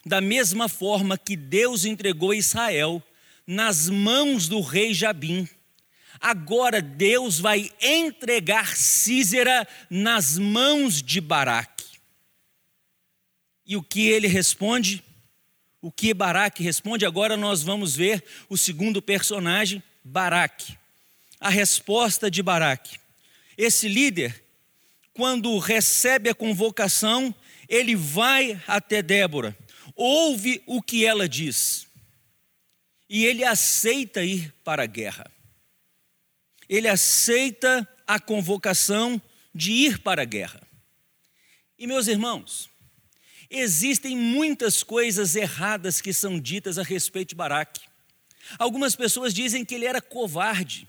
Da 0.04 0.20
mesma 0.20 0.68
forma 0.68 1.16
que 1.16 1.36
Deus 1.36 1.86
entregou 1.86 2.34
Israel 2.34 3.02
nas 3.46 3.88
mãos 3.88 4.48
do 4.48 4.62
rei 4.62 4.96
Jabim, 4.96 5.48
agora 6.20 6.82
Deus 6.82 7.40
vai 7.40 7.72
entregar 7.80 8.76
Císera 8.76 9.68
nas 9.92 10.40
mãos 10.40 11.04
de 11.04 11.22
Baraque. 11.22 11.86
E 13.64 13.78
o 13.78 13.84
que 13.84 14.08
ele 14.08 14.28
responde? 14.28 15.04
O 15.82 15.92
que 15.92 16.16
Baraque 16.16 16.64
responde? 16.64 17.06
Agora 17.06 17.38
nós 17.38 17.62
vamos 17.62 17.96
ver 17.96 18.24
o 18.50 18.58
segundo 18.58 19.04
personagem, 19.04 19.84
Baraque. 20.04 20.76
A 21.40 21.50
resposta 21.50 22.32
de 22.32 22.42
Baraque. 22.42 22.98
Esse 23.56 23.88
líder 23.88 24.43
quando 25.14 25.58
recebe 25.60 26.30
a 26.30 26.36
convocação, 26.36 27.34
ele 27.70 27.96
vai 27.96 28.62
até 28.68 29.02
Débora, 29.02 29.58
ouve 29.96 30.62
o 30.66 30.82
que 30.82 31.06
ela 31.06 31.30
diz, 31.30 31.88
e 33.10 33.26
ele 33.26 33.44
aceita 33.44 34.24
ir 34.24 34.54
para 34.64 34.84
a 34.84 34.88
guerra. 34.88 35.32
Ele 36.68 36.88
aceita 36.88 37.88
a 38.08 38.20
convocação 38.20 39.22
de 39.54 39.72
ir 39.72 40.00
para 40.00 40.24
a 40.24 40.26
guerra. 40.26 40.62
E 41.78 41.86
meus 41.86 42.08
irmãos, 42.08 42.70
existem 43.50 44.18
muitas 44.18 44.82
coisas 44.82 45.36
erradas 45.36 46.02
que 46.02 46.14
são 46.14 46.40
ditas 46.40 46.80
a 46.80 46.84
respeito 46.84 47.30
de 47.30 47.36
Baraque. 47.36 47.82
Algumas 48.58 48.96
pessoas 48.96 49.34
dizem 49.34 49.64
que 49.64 49.76
ele 49.76 49.86
era 49.86 50.02
covarde 50.02 50.88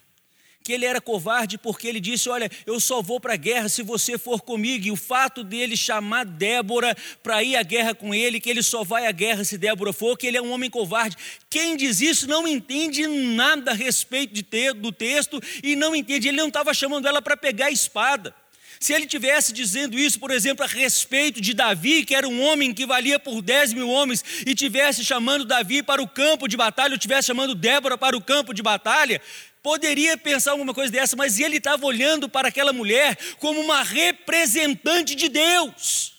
que 0.65 0.73
ele 0.73 0.87
era 0.87 0.99
covarde 0.99 1.59
porque 1.59 1.87
ele 1.87 2.01
disse: 2.01 2.31
Olha, 2.31 2.51
eu 2.65 2.81
só 2.81 3.03
vou 3.03 3.21
para 3.21 3.35
a 3.35 3.37
guerra 3.37 3.69
se 3.69 3.83
você 3.83 4.17
for 4.17 4.41
comigo. 4.41 4.87
E 4.87 4.91
o 4.91 4.97
fato 4.97 5.45
dele 5.45 5.77
chamar 5.77 6.25
Débora 6.25 6.97
para 7.23 7.43
ir 7.43 7.55
à 7.55 7.63
guerra 7.63 7.95
com 7.95 8.15
ele, 8.15 8.41
que 8.41 8.49
ele 8.49 8.63
só 8.63 8.83
vai 8.83 9.07
à 9.07 9.13
guerra 9.13 9.45
se 9.45 9.59
Débora 9.59 9.93
for, 9.93 10.17
que 10.17 10.27
ele 10.27 10.39
é 10.39 10.43
um 10.43 10.51
homem 10.51 10.71
covarde. 10.71 11.17
Quem 11.51 11.77
diz 11.77 12.01
isso 12.01 12.27
não 12.27 12.49
entende 12.49 13.07
nada 13.07 13.73
a 13.73 13.75
respeito 13.75 14.33
de 14.33 14.45
do 14.73 14.91
texto 14.91 15.39
e 15.63 15.77
não 15.77 15.95
entende. 15.95 16.29
Ele 16.29 16.39
não 16.39 16.49
estava 16.49 16.73
chamando 16.73 17.07
ela 17.07 17.21
para 17.21 17.37
pegar 17.37 17.67
a 17.67 17.71
espada. 17.71 18.35
Se 18.81 18.93
ele 18.93 19.07
tivesse 19.07 19.53
dizendo 19.53 19.99
isso, 19.99 20.19
por 20.19 20.31
exemplo, 20.31 20.65
a 20.65 20.69
respeito 20.69 21.41
de 21.41 21.53
Davi, 21.55 22.05
que 22.05 22.15
era 22.15 22.29
um 22.29 22.43
homem 22.43 22.73
que 22.73 22.87
valia 22.87 23.19
por 23.19 23.43
10 23.43 23.73
mil 23.73 23.89
homens, 23.89 24.25
e 24.47 24.55
tivesse 24.55 25.05
chamando 25.05 25.45
Davi 25.45 25.83
para 25.83 26.03
o 26.03 26.09
campo 26.09 26.49
de 26.49 26.57
batalha, 26.57 26.93
ou 26.93 26.99
tivesse 26.99 27.27
chamando 27.27 27.55
Débora 27.55 27.97
para 27.97 28.17
o 28.17 28.21
campo 28.21 28.53
de 28.53 28.63
batalha, 28.63 29.21
poderia 29.65 30.19
pensar 30.19 30.51
alguma 30.51 30.75
coisa 30.75 30.93
dessa, 30.93 31.17
mas 31.17 31.41
ele 31.41 31.57
estava 31.57 31.87
olhando 31.87 32.29
para 32.29 32.49
aquela 32.49 32.71
mulher 32.71 33.17
como 33.39 33.59
uma 33.63 33.83
representante 33.83 35.15
de 35.15 35.31
Deus. 35.31 36.13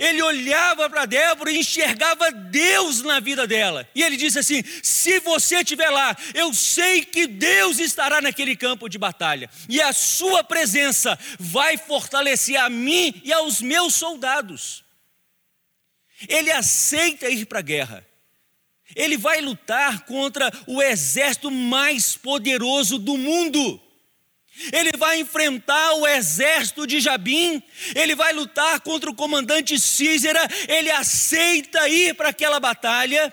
Ele 0.00 0.20
olhava 0.20 0.90
para 0.90 1.06
Débora 1.06 1.52
e 1.52 1.58
enxergava 1.58 2.32
Deus 2.32 3.02
na 3.02 3.20
vida 3.20 3.46
dela. 3.46 3.88
E 3.94 4.02
ele 4.02 4.16
disse 4.16 4.40
assim: 4.40 4.64
Se 4.82 5.20
você 5.20 5.58
estiver 5.58 5.90
lá, 5.90 6.16
eu 6.34 6.52
sei 6.52 7.04
que 7.04 7.28
Deus 7.28 7.78
estará 7.78 8.20
naquele 8.20 8.56
campo 8.56 8.88
de 8.88 8.98
batalha, 8.98 9.48
e 9.68 9.80
a 9.80 9.92
sua 9.92 10.42
presença 10.42 11.16
vai 11.38 11.76
fortalecer 11.76 12.56
a 12.56 12.68
mim 12.68 13.22
e 13.22 13.32
aos 13.32 13.60
meus 13.60 13.94
soldados. 13.94 14.82
Ele 16.26 16.50
aceita 16.50 17.28
ir 17.28 17.46
para 17.46 17.60
a 17.60 17.62
guerra. 17.62 18.11
Ele 18.94 19.16
vai 19.16 19.40
lutar 19.40 20.04
contra 20.06 20.50
o 20.66 20.82
exército 20.82 21.50
mais 21.50 22.16
poderoso 22.16 22.98
do 22.98 23.16
mundo. 23.16 23.80
Ele 24.70 24.90
vai 24.98 25.20
enfrentar 25.20 25.94
o 25.94 26.06
exército 26.06 26.86
de 26.86 27.00
Jabim, 27.00 27.62
ele 27.94 28.14
vai 28.14 28.34
lutar 28.34 28.80
contra 28.80 29.10
o 29.10 29.14
comandante 29.14 29.80
Císera, 29.80 30.46
ele 30.68 30.90
aceita 30.90 31.88
ir 31.88 32.14
para 32.14 32.28
aquela 32.28 32.60
batalha 32.60 33.32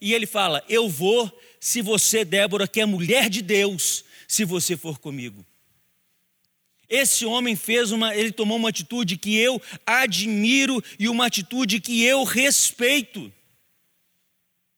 e 0.00 0.14
ele 0.14 0.26
fala: 0.26 0.64
Eu 0.68 0.88
vou, 0.88 1.30
se 1.60 1.82
você, 1.82 2.24
Débora, 2.24 2.66
que 2.66 2.80
é 2.80 2.86
mulher 2.86 3.28
de 3.28 3.42
Deus, 3.42 4.04
se 4.26 4.44
você 4.44 4.76
for 4.76 4.98
comigo. 4.98 5.44
Esse 6.88 7.26
homem 7.26 7.56
fez 7.56 7.90
uma, 7.90 8.14
ele 8.14 8.30
tomou 8.30 8.56
uma 8.56 8.68
atitude 8.68 9.16
que 9.16 9.36
eu 9.36 9.60
admiro 9.86 10.82
e 10.98 11.08
uma 11.08 11.26
atitude 11.26 11.80
que 11.80 12.04
eu 12.04 12.24
respeito. 12.24 13.32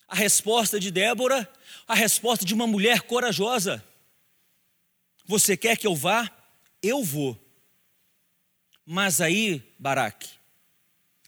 A 0.08 0.14
resposta 0.14 0.78
de 0.78 0.90
Débora, 0.90 1.50
a 1.86 1.94
resposta 1.94 2.44
de 2.44 2.54
uma 2.54 2.66
mulher 2.66 3.02
corajosa. 3.02 3.84
Você 5.26 5.56
quer 5.56 5.76
que 5.76 5.86
eu 5.86 5.94
vá? 5.94 6.30
Eu 6.82 7.02
vou. 7.02 7.38
Mas 8.84 9.20
aí, 9.20 9.62
Baraque, 9.78 10.30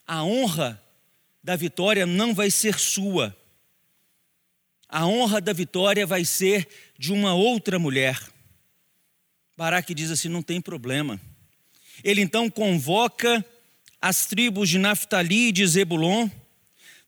a 0.06 0.22
honra 0.22 0.80
da 1.42 1.56
vitória 1.56 2.06
não 2.06 2.32
vai 2.34 2.50
ser 2.50 2.78
sua. 2.78 3.36
A 4.88 5.06
honra 5.06 5.40
da 5.40 5.52
vitória 5.52 6.06
vai 6.06 6.24
ser 6.24 6.68
de 6.98 7.12
uma 7.12 7.34
outra 7.34 7.78
mulher. 7.78 8.18
Baraque 9.56 9.92
diz 9.92 10.10
assim: 10.10 10.28
não 10.28 10.42
tem 10.42 10.60
problema. 10.60 11.20
Ele 12.04 12.20
então 12.20 12.48
convoca 12.48 13.44
as 14.00 14.26
tribos 14.26 14.68
de 14.68 14.78
Naftali 14.78 15.48
e 15.48 15.52
de 15.52 15.66
Zebulon 15.66 16.28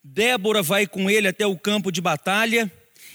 Débora 0.02 0.62
vai 0.62 0.87
com 0.87 1.11
ele 1.11 1.28
até 1.28 1.47
o 1.47 1.59
campo 1.59 1.90
de 1.92 2.00
batalha, 2.00 2.73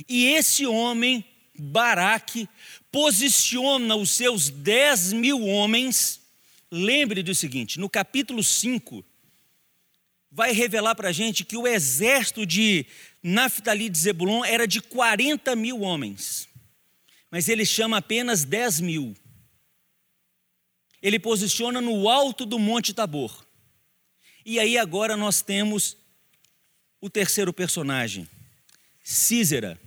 e 0.08 0.26
esse 0.26 0.66
homem, 0.66 1.26
Baraque, 1.58 2.48
posiciona 2.92 3.96
os 3.96 4.12
seus 4.12 4.50
dez 4.50 5.14
mil 5.14 5.46
homens. 5.46 6.22
Lembre 6.70 7.24
do 7.24 7.34
seguinte: 7.34 7.80
no 7.80 7.90
capítulo 7.90 8.44
5, 8.44 9.04
vai 10.32 10.52
revelar 10.52 10.96
para 10.96 11.10
a 11.10 11.14
gente 11.14 11.46
que 11.46 11.58
o 11.58 11.66
exército 11.66 12.46
de 12.46 12.86
Naftali 13.24 13.90
de 13.90 13.98
Zebulon 13.98 14.44
era 14.44 14.68
de 14.68 14.82
40 14.82 15.56
mil 15.56 15.82
homens, 15.82 16.48
mas 17.32 17.48
ele 17.48 17.66
chama 17.66 17.98
apenas 17.98 18.44
10 18.44 18.82
mil. 18.82 19.16
Ele 21.02 21.20
posiciona 21.20 21.80
no 21.82 22.10
alto 22.10 22.46
do 22.46 22.60
Monte 22.60 22.94
Tabor. 22.94 23.46
E 24.46 24.60
aí 24.60 24.78
agora 24.78 25.16
nós 25.16 25.42
temos 25.42 25.98
o 27.06 27.10
terceiro 27.10 27.54
personagem, 27.54 28.28
Císera, 29.04 29.80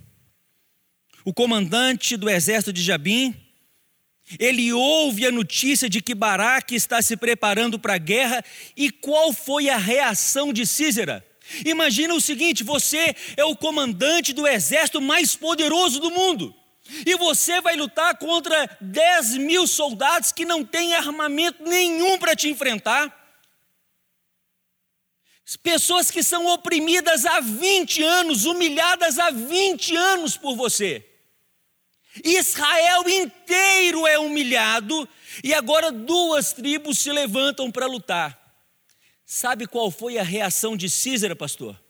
o 1.24 1.34
comandante 1.34 2.16
do 2.16 2.30
exército 2.30 2.72
de 2.72 2.80
Jabim, 2.80 3.34
ele 4.38 4.72
ouve 4.72 5.26
a 5.26 5.32
notícia 5.32 5.88
de 5.88 6.00
que 6.00 6.14
Baraque 6.14 6.76
está 6.76 7.02
se 7.02 7.16
preparando 7.16 7.76
para 7.76 7.94
a 7.94 7.98
guerra, 7.98 8.44
e 8.76 8.88
qual 8.88 9.32
foi 9.32 9.68
a 9.68 9.76
reação 9.76 10.52
de 10.52 10.64
Císera? 10.64 11.26
Imagina 11.66 12.14
o 12.14 12.20
seguinte: 12.20 12.62
você 12.62 13.16
é 13.36 13.44
o 13.44 13.56
comandante 13.56 14.32
do 14.32 14.46
exército 14.46 15.00
mais 15.00 15.34
poderoso 15.34 15.98
do 15.98 16.12
mundo. 16.12 16.54
E 17.04 17.16
você 17.16 17.60
vai 17.60 17.74
lutar 17.74 18.16
contra 18.16 18.78
10 18.80 19.38
mil 19.38 19.66
soldados 19.66 20.30
que 20.30 20.44
não 20.44 20.64
têm 20.64 20.94
armamento 20.94 21.64
nenhum 21.64 22.16
para 22.16 22.36
te 22.36 22.48
enfrentar. 22.48 23.17
Pessoas 25.56 26.10
que 26.10 26.22
são 26.22 26.46
oprimidas 26.46 27.24
há 27.24 27.40
20 27.40 28.02
anos, 28.02 28.44
humilhadas 28.44 29.18
há 29.18 29.30
20 29.30 29.96
anos 29.96 30.36
por 30.36 30.54
você. 30.54 31.04
Israel 32.24 33.08
inteiro 33.08 34.06
é 34.06 34.18
humilhado 34.18 35.08
e 35.42 35.54
agora 35.54 35.90
duas 35.90 36.52
tribos 36.52 36.98
se 36.98 37.10
levantam 37.12 37.70
para 37.70 37.86
lutar. 37.86 38.38
Sabe 39.24 39.66
qual 39.66 39.90
foi 39.90 40.18
a 40.18 40.22
reação 40.22 40.76
de 40.76 40.90
Císera, 40.90 41.36
pastor? 41.36 41.80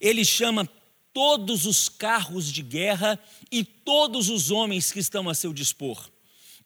Ele 0.00 0.24
chama 0.24 0.68
todos 1.12 1.66
os 1.66 1.88
carros 1.88 2.50
de 2.50 2.62
guerra 2.62 3.18
e 3.50 3.62
todos 3.62 4.28
os 4.30 4.50
homens 4.50 4.90
que 4.90 4.98
estão 4.98 5.28
a 5.28 5.34
seu 5.34 5.52
dispor. 5.52 6.10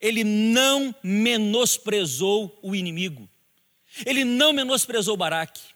Ele 0.00 0.22
não 0.22 0.94
menosprezou 1.02 2.58
o 2.62 2.74
inimigo. 2.74 3.28
Ele 4.04 4.24
não 4.24 4.52
menosprezou 4.52 5.16
Baraque. 5.16 5.75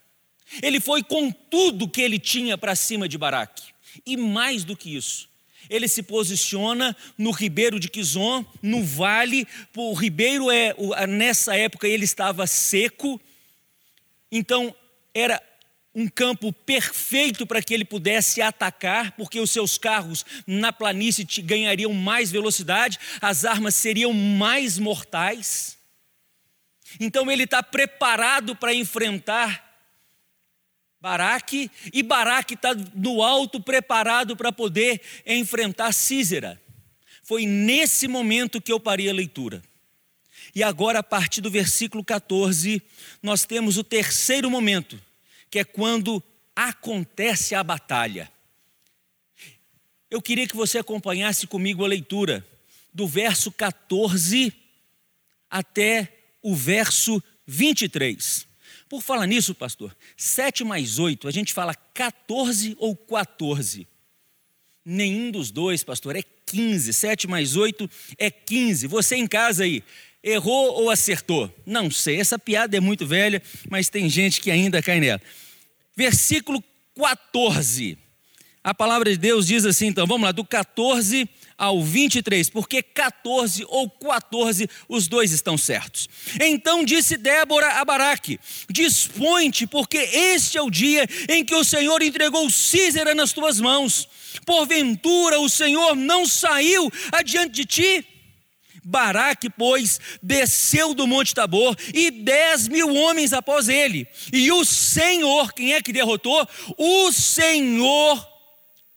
Ele 0.61 0.79
foi 0.79 1.03
com 1.03 1.31
tudo 1.31 1.87
que 1.87 2.01
ele 2.01 2.17
tinha 2.17 2.57
para 2.57 2.75
cima 2.75 3.07
de 3.07 3.17
Baraque. 3.17 3.71
E 4.05 4.17
mais 4.17 4.63
do 4.63 4.75
que 4.75 4.95
isso, 4.95 5.29
ele 5.69 5.87
se 5.87 6.01
posiciona 6.01 6.95
no 7.17 7.31
ribeiro 7.31 7.79
de 7.79 7.89
Quizon, 7.89 8.45
no 8.61 8.83
vale. 8.83 9.47
O 9.75 9.93
ribeiro 9.93 10.49
é 10.49 10.73
nessa 11.07 11.55
época 11.55 11.87
ele 11.87 12.05
estava 12.05 12.47
seco, 12.47 13.19
então 14.31 14.75
era 15.13 15.41
um 15.93 16.07
campo 16.07 16.53
perfeito 16.53 17.45
para 17.45 17.61
que 17.61 17.73
ele 17.73 17.83
pudesse 17.83 18.41
atacar, 18.41 19.11
porque 19.13 19.41
os 19.41 19.51
seus 19.51 19.77
carros 19.77 20.25
na 20.47 20.71
planície 20.71 21.25
ganhariam 21.41 21.93
mais 21.93 22.31
velocidade, 22.31 22.97
as 23.21 23.43
armas 23.43 23.75
seriam 23.75 24.13
mais 24.13 24.79
mortais. 24.79 25.77
Então 26.99 27.29
ele 27.29 27.43
está 27.43 27.61
preparado 27.61 28.55
para 28.55 28.73
enfrentar 28.73 29.70
Baraque, 31.01 31.71
e 31.91 32.03
Baraque 32.03 32.53
está 32.53 32.75
no 32.93 33.23
alto 33.23 33.59
preparado 33.59 34.37
para 34.37 34.51
poder 34.51 35.01
enfrentar 35.25 35.91
Císera. 35.93 36.61
Foi 37.23 37.45
nesse 37.45 38.07
momento 38.07 38.61
que 38.61 38.71
eu 38.71 38.79
parei 38.79 39.09
a 39.09 39.13
leitura. 39.13 39.63
E 40.53 40.61
agora, 40.61 40.99
a 40.99 41.03
partir 41.03 41.41
do 41.41 41.49
versículo 41.49 42.03
14, 42.03 42.81
nós 43.23 43.45
temos 43.45 43.77
o 43.77 43.83
terceiro 43.83 44.49
momento 44.49 45.01
que 45.49 45.59
é 45.59 45.63
quando 45.63 46.21
acontece 46.55 47.55
a 47.55 47.63
batalha. 47.63 48.31
Eu 50.09 50.21
queria 50.21 50.47
que 50.47 50.55
você 50.55 50.77
acompanhasse 50.77 51.47
comigo 51.47 51.83
a 51.83 51.87
leitura 51.87 52.45
do 52.93 53.07
verso 53.07 53.51
14 53.51 54.53
até 55.49 56.13
o 56.43 56.53
verso 56.53 57.23
23. 57.47 58.50
Por 58.91 59.01
falar 59.01 59.25
nisso, 59.25 59.55
pastor, 59.55 59.95
7 60.17 60.65
mais 60.65 60.99
8, 60.99 61.25
a 61.25 61.31
gente 61.31 61.53
fala 61.53 61.73
14 61.73 62.75
ou 62.77 62.93
14? 62.93 63.87
Nenhum 64.83 65.31
dos 65.31 65.49
dois, 65.49 65.81
pastor, 65.81 66.17
é 66.17 66.21
15. 66.45 66.91
7 66.91 67.25
mais 67.25 67.55
8 67.55 67.89
é 68.17 68.29
15. 68.29 68.87
Você 68.87 69.15
em 69.15 69.27
casa 69.27 69.63
aí, 69.63 69.81
Errou 70.21 70.73
ou 70.73 70.89
acertou? 70.89 71.49
Não 71.65 71.89
sei, 71.89 72.19
essa 72.19 72.37
piada 72.37 72.75
é 72.75 72.81
muito 72.81 73.07
velha, 73.07 73.41
mas 73.69 73.87
tem 73.87 74.09
gente 74.09 74.41
que 74.41 74.51
ainda 74.51 74.83
cai 74.83 74.99
nela. 74.99 75.21
Versículo 75.95 76.61
14. 76.93 77.97
A 78.61 78.73
palavra 78.73 79.09
de 79.09 79.17
Deus 79.17 79.47
diz 79.47 79.65
assim, 79.65 79.87
então, 79.87 80.05
vamos 80.05 80.25
lá, 80.25 80.33
do 80.33 80.43
14 80.43 81.29
ao 81.61 81.79
23, 81.83 82.49
porque 82.49 82.81
14 82.81 83.63
ou 83.69 83.87
14, 83.87 84.67
os 84.89 85.07
dois 85.07 85.31
estão 85.31 85.55
certos. 85.55 86.09
Então 86.39 86.83
disse 86.83 87.17
Débora 87.17 87.73
a 87.73 87.85
Baraque: 87.85 88.39
Dispõe-te, 88.67 89.67
porque 89.67 89.99
este 89.99 90.57
é 90.57 90.61
o 90.63 90.71
dia 90.71 91.07
em 91.29 91.45
que 91.45 91.53
o 91.53 91.63
Senhor 91.63 92.01
entregou 92.01 92.49
Císera 92.49 93.13
nas 93.13 93.31
tuas 93.31 93.59
mãos. 93.59 94.09
Porventura 94.43 95.39
o 95.39 95.47
Senhor 95.47 95.95
não 95.95 96.25
saiu 96.25 96.91
adiante 97.11 97.53
de 97.53 97.65
ti? 97.65 98.07
Baraque, 98.83 99.47
pois, 99.47 99.99
desceu 100.23 100.95
do 100.95 101.05
Monte 101.05 101.35
Tabor 101.35 101.77
e 101.93 102.09
dez 102.09 102.67
mil 102.67 102.91
homens 102.95 103.33
após 103.33 103.69
ele. 103.69 104.07
E 104.33 104.51
o 104.51 104.65
Senhor, 104.65 105.53
quem 105.53 105.75
é 105.75 105.81
que 105.83 105.93
derrotou? 105.93 106.47
O 106.75 107.11
Senhor 107.11 108.30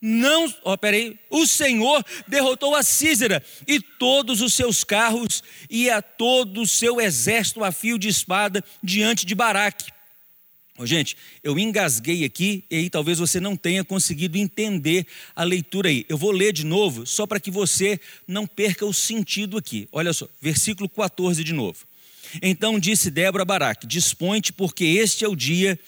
não, 0.06 0.52
ó, 0.62 0.76
peraí, 0.76 1.18
o 1.30 1.46
Senhor 1.46 2.04
derrotou 2.28 2.74
a 2.74 2.82
Císera 2.82 3.42
e 3.66 3.80
todos 3.80 4.42
os 4.42 4.52
seus 4.52 4.84
carros 4.84 5.42
e 5.70 5.88
a 5.88 6.02
todo 6.02 6.60
o 6.60 6.66
seu 6.66 7.00
exército 7.00 7.64
a 7.64 7.72
fio 7.72 7.98
de 7.98 8.08
espada 8.08 8.62
diante 8.82 9.24
de 9.24 9.34
Baraque. 9.34 9.90
Oh, 10.76 10.84
gente, 10.84 11.16
eu 11.42 11.58
engasguei 11.58 12.22
aqui 12.22 12.64
e 12.70 12.76
aí 12.76 12.90
talvez 12.90 13.18
você 13.18 13.40
não 13.40 13.56
tenha 13.56 13.82
conseguido 13.82 14.36
entender 14.36 15.06
a 15.34 15.42
leitura 15.42 15.88
aí. 15.88 16.04
Eu 16.06 16.18
vou 16.18 16.32
ler 16.32 16.52
de 16.52 16.66
novo, 16.66 17.06
só 17.06 17.26
para 17.26 17.40
que 17.40 17.50
você 17.50 17.98
não 18.28 18.46
perca 18.46 18.84
o 18.84 18.92
sentido 18.92 19.56
aqui. 19.56 19.88
Olha 19.90 20.12
só, 20.12 20.28
versículo 20.38 20.86
14 20.86 21.42
de 21.42 21.54
novo. 21.54 21.86
Então 22.42 22.78
disse 22.78 23.10
Débora 23.10 23.40
a 23.40 23.46
Baraque: 23.46 23.86
Dispõe-te, 23.86 24.52
porque 24.52 24.84
este 24.84 25.24
é 25.24 25.28
o 25.28 25.34
dia 25.34 25.80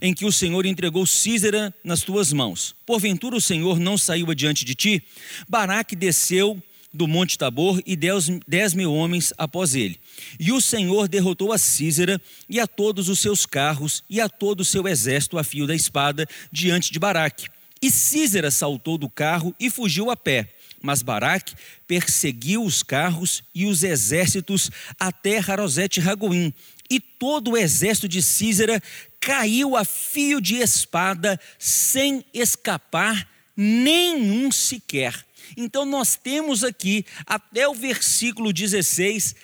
em 0.00 0.14
que 0.14 0.24
o 0.24 0.32
Senhor 0.32 0.64
entregou 0.64 1.06
Císera 1.06 1.74
nas 1.84 2.02
tuas 2.02 2.32
mãos. 2.32 2.74
Porventura 2.86 3.36
o 3.36 3.40
Senhor 3.40 3.78
não 3.78 3.98
saiu 3.98 4.30
adiante 4.30 4.64
de 4.64 4.74
ti? 4.74 5.02
Baraque 5.48 5.94
desceu 5.94 6.62
do 6.92 7.08
Monte 7.08 7.38
Tabor 7.38 7.82
e 7.86 7.96
dez, 7.96 8.28
dez 8.46 8.74
mil 8.74 8.92
homens 8.92 9.32
após 9.38 9.74
ele. 9.74 9.98
E 10.38 10.52
o 10.52 10.60
Senhor 10.60 11.08
derrotou 11.08 11.52
a 11.52 11.58
Císera 11.58 12.20
e 12.48 12.60
a 12.60 12.66
todos 12.66 13.08
os 13.08 13.18
seus 13.18 13.46
carros 13.46 14.04
e 14.08 14.20
a 14.20 14.28
todo 14.28 14.60
o 14.60 14.64
seu 14.64 14.86
exército 14.86 15.38
a 15.38 15.44
fio 15.44 15.66
da 15.66 15.74
espada 15.74 16.26
diante 16.50 16.92
de 16.92 16.98
Baraque. 16.98 17.46
E 17.80 17.90
Císera 17.90 18.50
saltou 18.50 18.96
do 18.96 19.08
carro 19.08 19.54
e 19.58 19.70
fugiu 19.70 20.10
a 20.10 20.16
pé. 20.16 20.54
Mas 20.80 21.00
Baraque 21.00 21.54
perseguiu 21.86 22.64
os 22.64 22.82
carros 22.82 23.42
e 23.54 23.66
os 23.66 23.82
exércitos 23.82 24.70
até 24.98 25.38
Harosete 25.38 26.00
Ragoim. 26.00 26.52
E 26.90 27.00
todo 27.00 27.52
o 27.52 27.56
exército 27.56 28.08
de 28.08 28.20
Císera 28.20 28.82
caiu 29.22 29.76
a 29.76 29.84
fio 29.84 30.40
de 30.40 30.56
espada, 30.56 31.40
sem 31.56 32.24
escapar 32.34 33.28
nenhum 33.56 34.50
sequer. 34.50 35.24
Então 35.56 35.86
nós 35.86 36.16
temos 36.16 36.64
aqui, 36.64 37.06
até 37.24 37.68
o 37.68 37.74
versículo 37.74 38.52
16, 38.52 39.36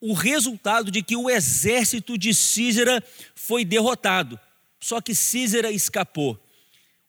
o 0.00 0.14
resultado 0.14 0.90
de 0.90 1.02
que 1.02 1.14
o 1.14 1.28
exército 1.28 2.16
de 2.16 2.32
Císera 2.32 3.04
foi 3.34 3.62
derrotado. 3.62 4.40
Só 4.80 5.02
que 5.02 5.14
Císera 5.14 5.70
escapou. 5.70 6.40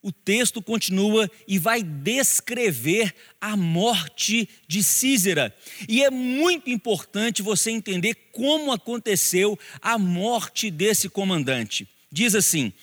O 0.04 0.12
texto 0.12 0.62
continua 0.62 1.30
e 1.47 1.58
vai 1.60 1.82
descrever 1.82 3.15
a 3.39 3.56
morte 3.56 4.50
de 4.67 4.84
Císera. 4.84 5.56
E 5.88 6.04
é 6.04 6.10
muito 6.10 6.69
importante 6.69 7.41
você 7.41 7.71
entender 7.71 8.15
como 8.34 8.74
aconteceu 8.74 9.58
a 9.80 9.97
morte 9.97 10.69
desse 10.71 11.08
comandante. 11.08 11.88
Diz 12.12 12.36
assim: 12.36 12.74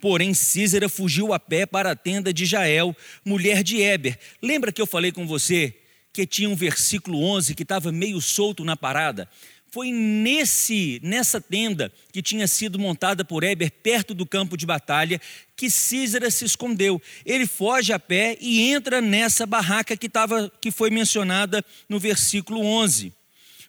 Porém, 0.00 0.32
Císera 0.32 0.88
fugiu 0.88 1.32
a 1.32 1.38
pé 1.38 1.66
para 1.66 1.90
a 1.90 1.96
tenda 1.96 2.32
de 2.32 2.46
Jael, 2.46 2.96
mulher 3.24 3.62
de 3.62 3.82
Éber. 3.82 4.18
Lembra 4.40 4.72
que 4.72 4.80
eu 4.80 4.86
falei 4.86 5.12
com 5.12 5.26
você 5.26 5.74
que 6.12 6.26
tinha 6.26 6.48
um 6.48 6.56
versículo 6.56 7.22
11 7.22 7.54
que 7.54 7.62
estava 7.62 7.92
meio 7.92 8.20
solto 8.20 8.64
na 8.64 8.76
parada? 8.76 9.28
Foi 9.70 9.92
nesse 9.92 10.98
nessa 11.02 11.40
tenda 11.40 11.92
que 12.10 12.22
tinha 12.22 12.46
sido 12.46 12.78
montada 12.78 13.22
por 13.24 13.44
Éber 13.44 13.70
perto 13.70 14.14
do 14.14 14.24
campo 14.24 14.56
de 14.56 14.64
batalha 14.64 15.20
que 15.54 15.68
Císera 15.68 16.30
se 16.30 16.44
escondeu. 16.44 17.02
Ele 17.26 17.46
foge 17.46 17.92
a 17.92 17.98
pé 17.98 18.38
e 18.40 18.70
entra 18.70 19.02
nessa 19.02 19.44
barraca 19.44 19.96
que, 19.96 20.08
tava, 20.08 20.50
que 20.60 20.70
foi 20.70 20.88
mencionada 20.88 21.62
no 21.88 21.98
versículo 21.98 22.64
11. 22.64 23.12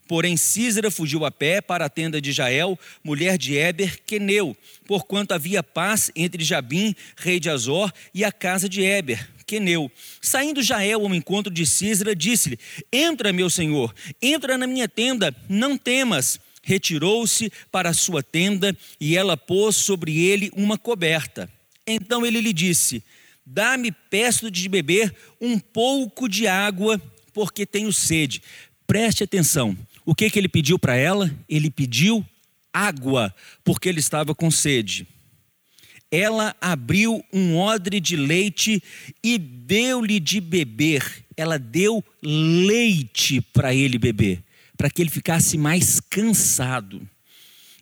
Porém, 0.10 0.36
Císera 0.36 0.90
fugiu 0.90 1.24
a 1.24 1.30
pé 1.30 1.62
para 1.62 1.86
a 1.86 1.90
tenda 1.90 2.20
de 2.20 2.32
Jael, 2.32 2.80
mulher 3.04 3.38
de 3.38 3.56
Éber, 3.56 4.02
Queneu, 4.08 4.58
porquanto 4.88 5.36
havia 5.36 5.62
paz 5.62 6.10
entre 6.16 6.44
Jabim, 6.44 6.96
rei 7.16 7.40
de 7.40 7.48
Azor, 7.48 7.94
e 8.12 8.26
a 8.26 8.32
casa 8.32 8.68
de 8.68 8.84
Éber, 8.84 9.30
Queneu. 9.46 9.92
Saindo 10.20 10.64
Jael 10.64 11.02
ao 11.02 11.14
encontro 11.14 11.54
de 11.54 11.64
Císera, 11.64 12.16
disse-lhe: 12.16 12.58
Entra, 12.92 13.32
meu 13.32 13.52
senhor, 13.52 13.94
entra 14.20 14.58
na 14.58 14.66
minha 14.66 14.90
tenda, 14.90 15.32
não 15.48 15.78
temas. 15.78 16.40
Retirou-se 16.64 17.52
para 17.72 17.90
a 17.90 17.94
sua 17.94 18.24
tenda 18.24 18.76
e 19.00 19.16
ela 19.16 19.38
pôs 19.38 19.76
sobre 19.76 20.18
ele 20.18 20.52
uma 20.56 20.76
coberta. 20.76 21.48
Então 21.86 22.26
ele 22.26 22.42
lhe 22.42 22.52
disse: 22.52 23.04
Dá-me, 23.46 23.92
peço 23.92 24.50
de 24.50 24.68
beber 24.68 25.14
um 25.40 25.60
pouco 25.60 26.28
de 26.28 26.48
água, 26.48 27.00
porque 27.32 27.64
tenho 27.64 27.94
sede. 27.94 28.42
Preste 28.88 29.24
atenção. 29.24 29.78
O 30.10 30.16
que, 30.16 30.28
que 30.28 30.40
ele 30.40 30.50
pediu 30.50 30.80
para 30.80 30.96
ela? 30.96 31.30
Ele 31.48 31.70
pediu 31.70 32.26
água, 32.74 33.32
porque 33.64 33.88
ele 33.88 34.00
estava 34.00 34.34
com 34.34 34.50
sede. 34.50 35.06
ela 36.10 36.56
abriu 36.60 37.24
um 37.32 37.56
odre 37.56 38.00
de 38.00 38.16
leite 38.16 38.82
e 39.24 39.38
deu-lhe 39.38 40.20
de 40.20 40.42
beber. 40.42 41.04
Ela 41.38 41.60
deu 41.60 42.04
leite 42.24 43.40
para 43.40 43.72
ele 43.72 44.00
beber, 44.00 44.44
para 44.76 44.90
que 44.90 45.00
ele 45.00 45.12
ficasse 45.12 45.60
mais 45.60 46.00
cansado. 46.00 47.08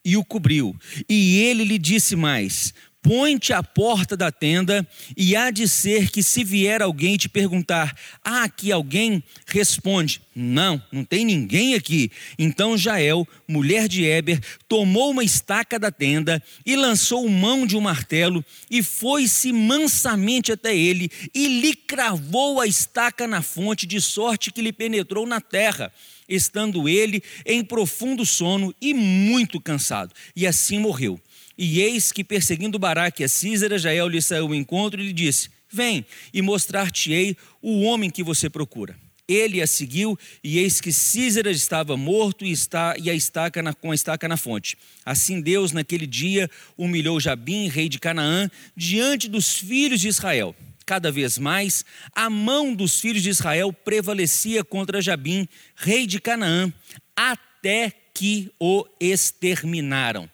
E 0.03 0.17
o 0.17 0.25
cobriu. 0.25 0.75
E 1.07 1.37
ele 1.37 1.63
lhe 1.63 1.79
disse 1.79 2.13
mais: 2.13 2.73
põe-te 3.07 3.53
à 3.53 3.63
porta 3.63 4.17
da 4.17 4.29
tenda, 4.29 4.85
e 5.15 5.33
há 5.33 5.49
de 5.49 5.65
ser 5.65 6.11
que 6.11 6.21
se 6.21 6.43
vier 6.43 6.81
alguém 6.81 7.15
te 7.15 7.29
perguntar: 7.29 7.95
há 8.21 8.43
aqui 8.43 8.69
alguém? 8.69 9.23
Responde: 9.45 10.21
não, 10.35 10.83
não 10.91 11.05
tem 11.05 11.23
ninguém 11.23 11.73
aqui. 11.73 12.11
Então 12.37 12.77
Jael, 12.77 13.25
mulher 13.47 13.87
de 13.87 14.05
Éber, 14.05 14.41
tomou 14.67 15.11
uma 15.11 15.23
estaca 15.23 15.79
da 15.79 15.89
tenda 15.89 16.43
e 16.65 16.75
lançou 16.75 17.29
mão 17.29 17.65
de 17.65 17.77
um 17.77 17.81
martelo 17.81 18.43
e 18.69 18.83
foi-se 18.83 19.53
mansamente 19.53 20.51
até 20.51 20.75
ele 20.75 21.09
e 21.33 21.61
lhe 21.61 21.73
cravou 21.73 22.59
a 22.59 22.67
estaca 22.67 23.25
na 23.25 23.41
fonte, 23.41 23.85
de 23.85 24.01
sorte 24.01 24.51
que 24.51 24.61
lhe 24.61 24.73
penetrou 24.73 25.25
na 25.25 25.39
terra 25.39 25.93
estando 26.27 26.89
ele 26.89 27.23
em 27.45 27.63
profundo 27.63 28.25
sono 28.25 28.75
e 28.81 28.93
muito 28.93 29.61
cansado, 29.61 30.13
e 30.35 30.45
assim 30.45 30.77
morreu. 30.77 31.17
E 31.57 31.81
eis 31.81 32.11
que, 32.11 32.23
perseguindo 32.23 32.77
Baraque 32.77 33.23
a 33.23 33.27
Císera, 33.27 33.79
Jael 33.79 34.07
lhe 34.07 34.21
saiu 34.21 34.45
ao 34.45 34.55
encontro 34.55 35.01
e 35.01 35.07
lhe 35.07 35.13
disse: 35.13 35.49
Vem 35.71 36.05
e 36.33 36.41
mostrar-te-ei 36.41 37.35
o 37.61 37.81
homem 37.81 38.09
que 38.09 38.23
você 38.23 38.49
procura. 38.49 38.95
Ele 39.27 39.61
a 39.61 39.67
seguiu, 39.67 40.17
e 40.41 40.57
eis 40.57 40.79
que 40.79 40.93
Císera 40.93 41.51
estava 41.51 41.97
morto 41.97 42.45
e, 42.45 42.51
está, 42.51 42.95
e 42.97 43.09
a 43.09 43.13
estaca 43.13 43.61
na, 43.61 43.73
com 43.73 43.91
a 43.91 43.95
estaca 43.95 44.25
na 44.25 44.37
fonte. 44.37 44.77
Assim 45.03 45.41
Deus, 45.41 45.73
naquele 45.73 46.07
dia, 46.07 46.49
humilhou 46.77 47.19
Jabim, 47.19 47.67
rei 47.67 47.89
de 47.89 47.99
Canaã, 47.99 48.49
diante 48.75 49.27
dos 49.27 49.57
filhos 49.57 49.99
de 49.99 50.07
Israel. 50.07 50.55
Cada 50.85 51.11
vez 51.11 51.37
mais, 51.37 51.83
a 52.15 52.29
mão 52.29 52.73
dos 52.73 53.01
filhos 53.01 53.21
de 53.21 53.29
Israel 53.29 53.73
prevalecia 53.73 54.63
contra 54.63 55.01
Jabim, 55.01 55.45
rei 55.75 56.07
de 56.07 56.21
Canaã, 56.21 56.71
até 57.13 57.91
que 58.13 58.49
o 58.57 58.85
exterminaram. 58.97 60.29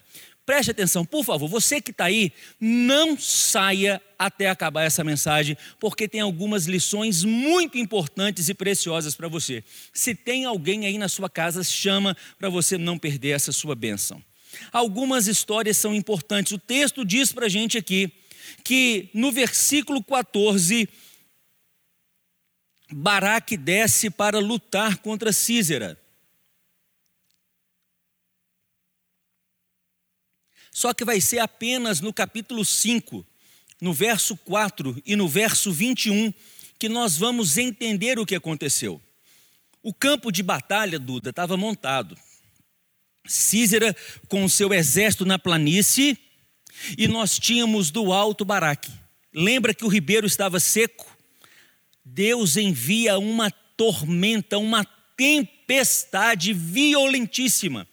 Preste 0.46 0.72
atenção, 0.72 1.06
por 1.06 1.24
favor, 1.24 1.48
você 1.48 1.80
que 1.80 1.92
está 1.92 2.06
aí, 2.06 2.32
não 2.60 3.18
saia 3.18 4.02
até 4.20 4.50
acabar 4.50 4.84
essa 4.84 5.02
mensagem, 5.02 5.58
porque 5.80 6.06
tem 6.06 6.20
algumas 6.20 6.66
lições 6.66 7.24
muito 7.24 7.78
importantes 7.78 8.50
e 8.50 8.54
preciosas 8.54 9.16
para 9.16 9.30
você. 9.30 9.64
Se 9.94 10.14
tem 10.14 10.44
alguém 10.44 10.86
aí 10.86 10.98
na 10.98 11.08
sua 11.08 11.30
casa, 11.30 11.64
chama 11.64 12.16
para 12.38 12.50
você 12.50 12.78
não 12.78 13.00
perder 13.00 13.30
essa 13.30 13.54
sua 13.54 13.74
bênção. 13.74 14.22
Algumas 14.72 15.28
histórias 15.28 15.78
são 15.78 15.96
importantes. 15.96 16.52
O 16.52 16.60
texto 16.60 17.06
diz 17.06 17.32
para 17.32 17.46
a 17.46 17.50
gente 17.50 17.78
aqui 17.78 18.12
que 18.66 19.10
no 19.14 19.32
versículo 19.32 20.04
14, 20.04 20.90
Baraque 22.92 23.56
desce 23.56 24.10
para 24.10 24.40
lutar 24.40 24.98
contra 24.98 25.32
Císera. 25.32 25.98
Só 30.74 30.92
que 30.92 31.06
vai 31.06 31.22
ser 31.22 31.38
apenas 31.38 32.02
no 32.02 32.12
capítulo 32.12 32.66
5, 32.66 33.24
no 33.80 33.94
verso 33.94 34.36
4 34.36 35.00
e 35.06 35.16
no 35.16 35.28
verso 35.28 35.72
21, 35.72 36.34
que 36.80 36.90
nós 36.90 37.16
vamos 37.16 37.60
entender 37.60 38.18
o 38.18 38.26
que 38.26 38.34
aconteceu. 38.34 39.00
O 39.84 39.94
campo 39.94 40.32
de 40.32 40.42
batalha, 40.42 40.98
Duda, 40.98 41.30
estava 41.30 41.56
montado. 41.56 42.18
Císera 43.26 43.96
com 44.28 44.44
o 44.44 44.50
seu 44.50 44.74
exército 44.74 45.26
na 45.26 45.38
planície, 45.38 46.18
e 46.98 47.08
nós 47.08 47.38
tínhamos 47.38 47.92
do 47.92 48.12
alto 48.12 48.44
Baraque. 48.44 48.92
Lembra 49.32 49.76
que 49.76 49.86
o 49.86 49.90
ribeiro 49.90 50.26
estava 50.26 50.60
seco? 50.60 51.06
Deus 52.04 52.58
envia 52.58 53.20
uma 53.20 53.52
tormenta, 53.52 54.58
uma 54.58 54.84
tempestade 55.16 56.52
violentíssima 56.52 57.88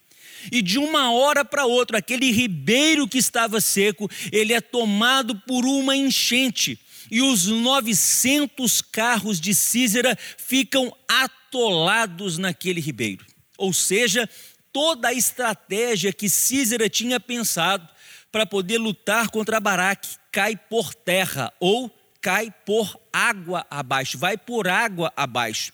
e 0.51 0.63
de 0.63 0.79
uma 0.79 1.13
hora 1.13 1.45
para 1.45 1.67
outra, 1.67 1.99
aquele 1.99 2.31
ribeiro 2.31 3.09
que 3.09 3.19
estava 3.19 3.61
seco, 3.61 4.09
ele 4.33 4.53
é 4.53 4.61
tomado 4.61 5.37
por 5.41 5.65
uma 5.65 5.97
enchente. 5.97 6.79
E 7.11 7.21
os 7.23 7.47
900 7.47 8.81
carros 8.81 9.41
de 9.41 9.55
Císera 9.55 10.17
ficam 10.37 10.95
atolados 11.09 12.39
naquele 12.39 12.81
ribeiro. 12.81 13.25
Ou 13.59 13.73
seja, 13.73 14.29
toda 14.73 15.09
a 15.09 15.15
estratégia 15.15 16.13
que 16.13 16.31
Císera 16.31 16.89
tinha 16.89 17.19
pensado 17.19 17.89
para 18.31 18.47
poder 18.47 18.79
lutar 18.79 19.29
contra 19.29 19.59
Baraque 19.59 20.09
cai 20.31 20.57
por 20.57 20.95
terra 20.95 21.53
ou 21.59 21.91
cai 22.21 22.53
por 22.65 23.01
água 23.13 23.67
abaixo, 23.69 24.17
vai 24.17 24.37
por 24.37 24.69
água 24.69 25.13
abaixo 25.17 25.73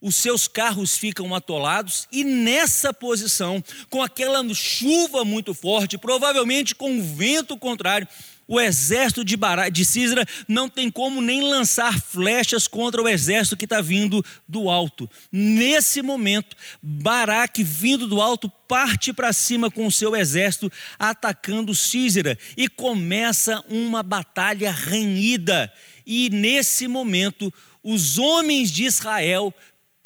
os 0.00 0.16
seus 0.16 0.46
carros 0.46 0.96
ficam 0.96 1.34
atolados 1.34 2.06
e 2.12 2.22
nessa 2.24 2.92
posição, 2.92 3.62
com 3.90 4.02
aquela 4.02 4.42
chuva 4.54 5.24
muito 5.24 5.52
forte, 5.52 5.98
provavelmente 5.98 6.74
com 6.74 7.02
vento 7.02 7.56
contrário, 7.56 8.06
o 8.50 8.58
exército 8.58 9.22
de, 9.22 9.36
Bará, 9.36 9.68
de 9.68 9.84
Císera 9.84 10.24
não 10.48 10.70
tem 10.70 10.90
como 10.90 11.20
nem 11.20 11.42
lançar 11.42 12.00
flechas 12.00 12.66
contra 12.66 13.02
o 13.02 13.06
exército 13.06 13.58
que 13.58 13.66
está 13.66 13.82
vindo 13.82 14.24
do 14.48 14.70
alto. 14.70 15.08
Nesse 15.30 16.00
momento, 16.00 16.56
Baraque, 16.80 17.62
vindo 17.62 18.06
do 18.06 18.22
alto, 18.22 18.48
parte 18.66 19.12
para 19.12 19.34
cima 19.34 19.70
com 19.70 19.86
o 19.86 19.92
seu 19.92 20.16
exército, 20.16 20.72
atacando 20.98 21.74
Císera, 21.74 22.38
e 22.56 22.68
começa 22.68 23.62
uma 23.68 24.02
batalha 24.02 24.72
renhida. 24.72 25.70
E 26.06 26.30
nesse 26.30 26.88
momento, 26.88 27.52
os 27.82 28.18
homens 28.18 28.70
de 28.70 28.84
Israel 28.84 29.54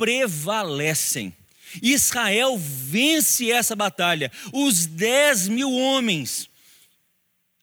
prevalecem. 0.03 1.33
Israel 1.81 2.59
vence 2.59 3.53
essa 3.53 3.77
batalha. 3.77 4.33
Os 4.53 4.85
dez 4.85 5.47
mil 5.47 5.73
homens, 5.73 6.51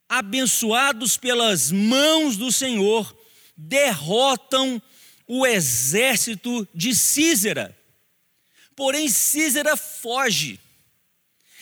abençoados 0.08 1.17
pelas 1.17 1.69
mãos 1.69 2.38
do 2.38 2.49
Senhor, 2.49 3.13
derrotam 3.58 4.82
o 5.28 5.45
exército 5.45 6.65
de 6.73 6.95
Císera. 6.95 7.78
Porém, 8.73 9.10
Císera 9.10 9.75
foge. 9.75 10.62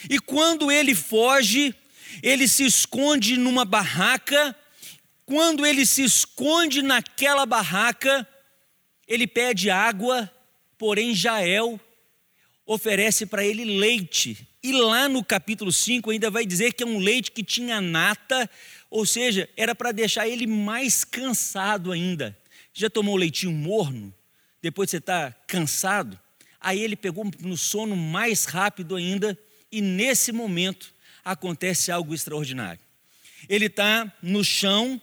E 0.08 0.20
quando 0.20 0.72
ele 0.72 0.94
foge, 0.94 1.74
ele 2.22 2.48
se 2.48 2.64
esconde 2.64 3.36
numa 3.36 3.66
barraca. 3.66 4.56
Quando 5.26 5.66
ele 5.66 5.88
se 5.88 6.04
esconde 6.04 6.84
naquela 6.84 7.48
barraca, 7.48 8.28
ele 9.08 9.26
pede 9.26 9.72
água 9.72 10.32
Porém, 10.78 11.16
Jael 11.16 11.80
oferece 12.66 13.26
para 13.26 13.46
ele 13.46 13.64
leite. 13.64 14.48
E 14.62 14.74
lá 14.74 15.08
no 15.08 15.24
capítulo 15.24 15.72
5 15.72 16.12
ainda 16.12 16.30
vai 16.30 16.46
dizer 16.46 16.74
que 16.74 16.84
é 16.84 16.86
um 16.86 17.00
leite 17.00 17.32
que 17.32 17.44
tinha 17.44 17.80
nata, 17.80 18.50
ou 18.90 19.06
seja, 19.06 19.50
era 19.56 19.74
para 19.74 19.92
deixar 19.92 20.28
ele 20.28 20.46
mais 20.46 21.04
cansado 21.04 21.92
ainda. 21.92 22.38
Já 22.74 22.90
tomou 22.90 23.16
leitinho 23.16 23.52
morno? 23.52 24.14
Depois 24.62 24.90
você 24.90 24.98
está 24.98 25.32
cansado? 25.48 26.20
Aí 26.60 26.82
ele 26.82 26.96
pegou 26.96 27.26
no 27.40 27.56
sono 27.56 27.96
mais 27.96 28.46
rápido 28.46 28.96
ainda, 28.96 29.38
e 29.72 29.82
nesse 29.82 30.32
momento 30.32 30.94
acontece 31.24 31.92
algo 31.92 32.14
extraordinário. 32.14 32.82
Ele 33.48 33.66
está 33.68 34.12
no 34.22 34.44
chão, 34.44 35.02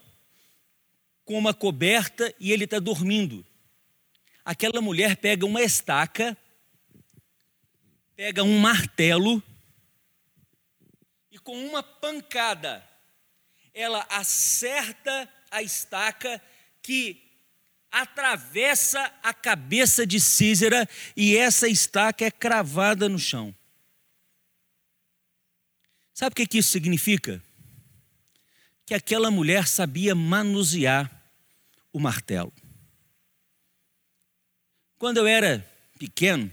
com 1.24 1.38
uma 1.38 1.54
coberta, 1.54 2.34
e 2.38 2.52
ele 2.52 2.64
está 2.64 2.78
dormindo 2.78 3.44
aquela 4.44 4.80
mulher 4.80 5.16
pega 5.16 5.46
uma 5.46 5.62
estaca, 5.62 6.36
pega 8.14 8.42
um 8.42 8.58
martelo 8.58 9.42
e 11.30 11.38
com 11.38 11.56
uma 11.66 11.82
pancada 11.82 12.84
ela 13.72 14.06
acerta 14.08 15.28
a 15.50 15.62
estaca 15.62 16.40
que 16.80 17.20
atravessa 17.90 19.12
a 19.22 19.32
cabeça 19.32 20.06
de 20.06 20.20
Císera 20.20 20.88
e 21.16 21.36
essa 21.36 21.68
estaca 21.68 22.24
é 22.24 22.30
cravada 22.30 23.08
no 23.08 23.18
chão. 23.18 23.54
Sabe 26.12 26.32
o 26.32 26.46
que 26.46 26.58
isso 26.58 26.70
significa? 26.70 27.42
Que 28.86 28.94
aquela 28.94 29.30
mulher 29.30 29.66
sabia 29.66 30.14
manusear 30.14 31.10
o 31.92 31.98
martelo. 31.98 32.52
Quando 34.98 35.16
eu 35.16 35.26
era 35.26 35.66
pequeno, 35.98 36.50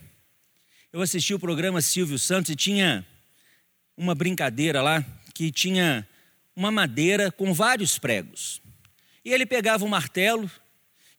eu 0.91 0.99
assisti 1.01 1.33
o 1.33 1.39
programa 1.39 1.81
Silvio 1.81 2.17
Santos 2.17 2.49
e 2.49 2.55
tinha 2.55 3.05
uma 3.95 4.15
brincadeira 4.15 4.81
lá 4.81 5.05
que 5.33 5.51
tinha 5.51 6.07
uma 6.55 6.71
madeira 6.71 7.31
com 7.31 7.53
vários 7.53 7.99
pregos. 7.99 8.59
E 9.23 9.31
ele 9.31 9.45
pegava 9.45 9.85
um 9.85 9.87
martelo 9.87 10.49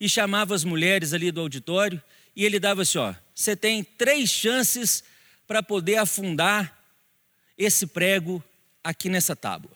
e 0.01 0.09
chamava 0.09 0.53
as 0.55 0.65
mulheres 0.65 1.13
ali 1.13 1.31
do 1.31 1.41
auditório 1.41 2.03
e 2.35 2.45
ele 2.45 2.59
dava 2.59 2.83
assim: 2.83 2.99
ó, 2.99 3.15
você 3.33 3.55
tem 3.55 3.85
três 3.85 4.29
chances 4.29 5.05
para 5.47 5.63
poder 5.63 5.99
afundar 5.99 6.77
esse 7.57 7.87
prego 7.87 8.43
aqui 8.83 9.09
nessa 9.09 9.37
tábua. 9.37 9.71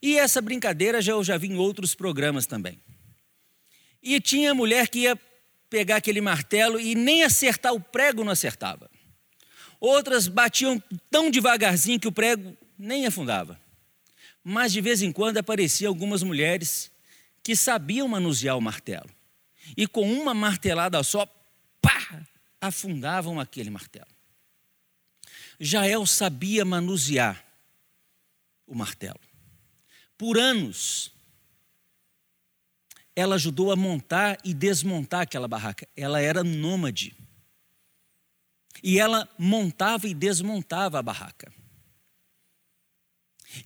E 0.00 0.18
essa 0.18 0.42
brincadeira 0.42 1.00
já, 1.00 1.12
eu 1.12 1.24
já 1.24 1.38
vi 1.38 1.48
em 1.48 1.56
outros 1.56 1.94
programas 1.94 2.44
também. 2.44 2.78
E 4.02 4.20
tinha 4.20 4.54
mulher 4.54 4.88
que 4.88 5.00
ia 5.00 5.18
pegar 5.68 5.96
aquele 5.96 6.20
martelo 6.20 6.80
e 6.80 6.94
nem 6.94 7.22
acertar 7.22 7.72
o 7.74 7.80
prego 7.80 8.24
não 8.24 8.32
acertava. 8.32 8.90
Outras 9.80 10.26
batiam 10.26 10.82
tão 11.10 11.30
devagarzinho 11.30 12.00
que 12.00 12.08
o 12.08 12.12
prego 12.12 12.56
nem 12.78 13.06
afundava. 13.06 13.60
Mas 14.42 14.72
de 14.72 14.80
vez 14.80 15.02
em 15.02 15.12
quando 15.12 15.38
apareciam 15.38 15.90
algumas 15.90 16.22
mulheres 16.22 16.90
que 17.42 17.54
sabiam 17.54 18.08
manusear 18.08 18.56
o 18.56 18.60
martelo. 18.60 19.08
E 19.76 19.86
com 19.86 20.10
uma 20.10 20.34
martelada 20.34 21.02
só, 21.02 21.26
pá, 21.80 22.26
afundavam 22.60 23.38
aquele 23.38 23.70
martelo. 23.70 24.08
Jael 25.60 26.06
sabia 26.06 26.64
manusear 26.64 27.44
o 28.66 28.74
martelo. 28.74 29.20
Por 30.16 30.38
anos, 30.38 31.12
ela 33.18 33.34
ajudou 33.34 33.72
a 33.72 33.76
montar 33.76 34.38
e 34.44 34.54
desmontar 34.54 35.22
aquela 35.22 35.48
barraca. 35.48 35.88
Ela 35.96 36.20
era 36.20 36.44
nômade. 36.44 37.16
E 38.80 39.00
ela 39.00 39.28
montava 39.36 40.06
e 40.06 40.14
desmontava 40.14 41.00
a 41.00 41.02
barraca. 41.02 41.52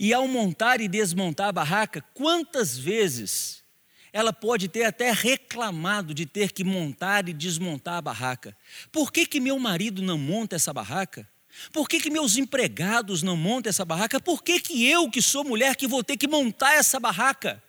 E 0.00 0.10
ao 0.14 0.26
montar 0.26 0.80
e 0.80 0.88
desmontar 0.88 1.48
a 1.48 1.52
barraca, 1.52 2.00
quantas 2.14 2.78
vezes 2.78 3.62
ela 4.10 4.32
pode 4.32 4.68
ter 4.68 4.84
até 4.84 5.12
reclamado 5.12 6.14
de 6.14 6.24
ter 6.24 6.50
que 6.52 6.64
montar 6.64 7.28
e 7.28 7.34
desmontar 7.34 7.96
a 7.96 8.02
barraca? 8.02 8.56
Por 8.90 9.12
que, 9.12 9.26
que 9.26 9.38
meu 9.38 9.58
marido 9.58 10.00
não 10.00 10.16
monta 10.16 10.56
essa 10.56 10.72
barraca? 10.72 11.28
Por 11.70 11.86
que, 11.86 12.00
que 12.00 12.08
meus 12.08 12.38
empregados 12.38 13.22
não 13.22 13.36
montam 13.36 13.68
essa 13.68 13.84
barraca? 13.84 14.18
Por 14.18 14.42
que, 14.42 14.58
que 14.58 14.88
eu, 14.88 15.10
que 15.10 15.20
sou 15.20 15.44
mulher, 15.44 15.76
que 15.76 15.86
vou 15.86 16.02
ter 16.02 16.16
que 16.16 16.26
montar 16.26 16.72
essa 16.72 16.98
barraca? 16.98 17.62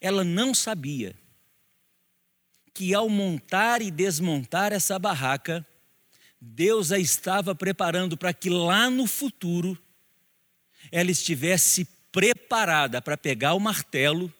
Ela 0.00 0.24
não 0.24 0.54
sabia 0.54 1.14
que 2.72 2.92
ao 2.92 3.08
montar 3.08 3.80
e 3.80 3.90
desmontar 3.90 4.72
essa 4.72 4.98
barraca, 4.98 5.66
Deus 6.40 6.92
a 6.92 6.98
estava 6.98 7.54
preparando 7.54 8.16
para 8.16 8.34
que 8.34 8.50
lá 8.50 8.90
no 8.90 9.06
futuro 9.06 9.78
ela 10.92 11.10
estivesse 11.10 11.86
preparada 12.12 13.00
para 13.00 13.16
pegar 13.16 13.54
o 13.54 13.60
martelo 13.60 14.32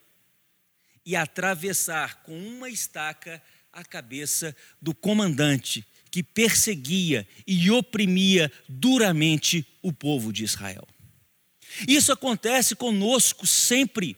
e 1.05 1.17
atravessar 1.17 2.23
com 2.23 2.37
uma 2.39 2.69
estaca 2.69 3.43
a 3.73 3.85
cabeça 3.85 4.57
do 4.81 4.95
comandante 4.95 5.85
que 6.11 6.23
perseguia 6.23 7.29
e 7.47 7.71
oprimia 7.71 8.51
duramente 8.69 9.67
o 9.83 9.93
povo 9.93 10.33
de 10.33 10.45
Israel. 10.45 10.87
Isso 11.87 12.11
acontece 12.11 12.75
conosco 12.75 13.47
sempre. 13.47 14.17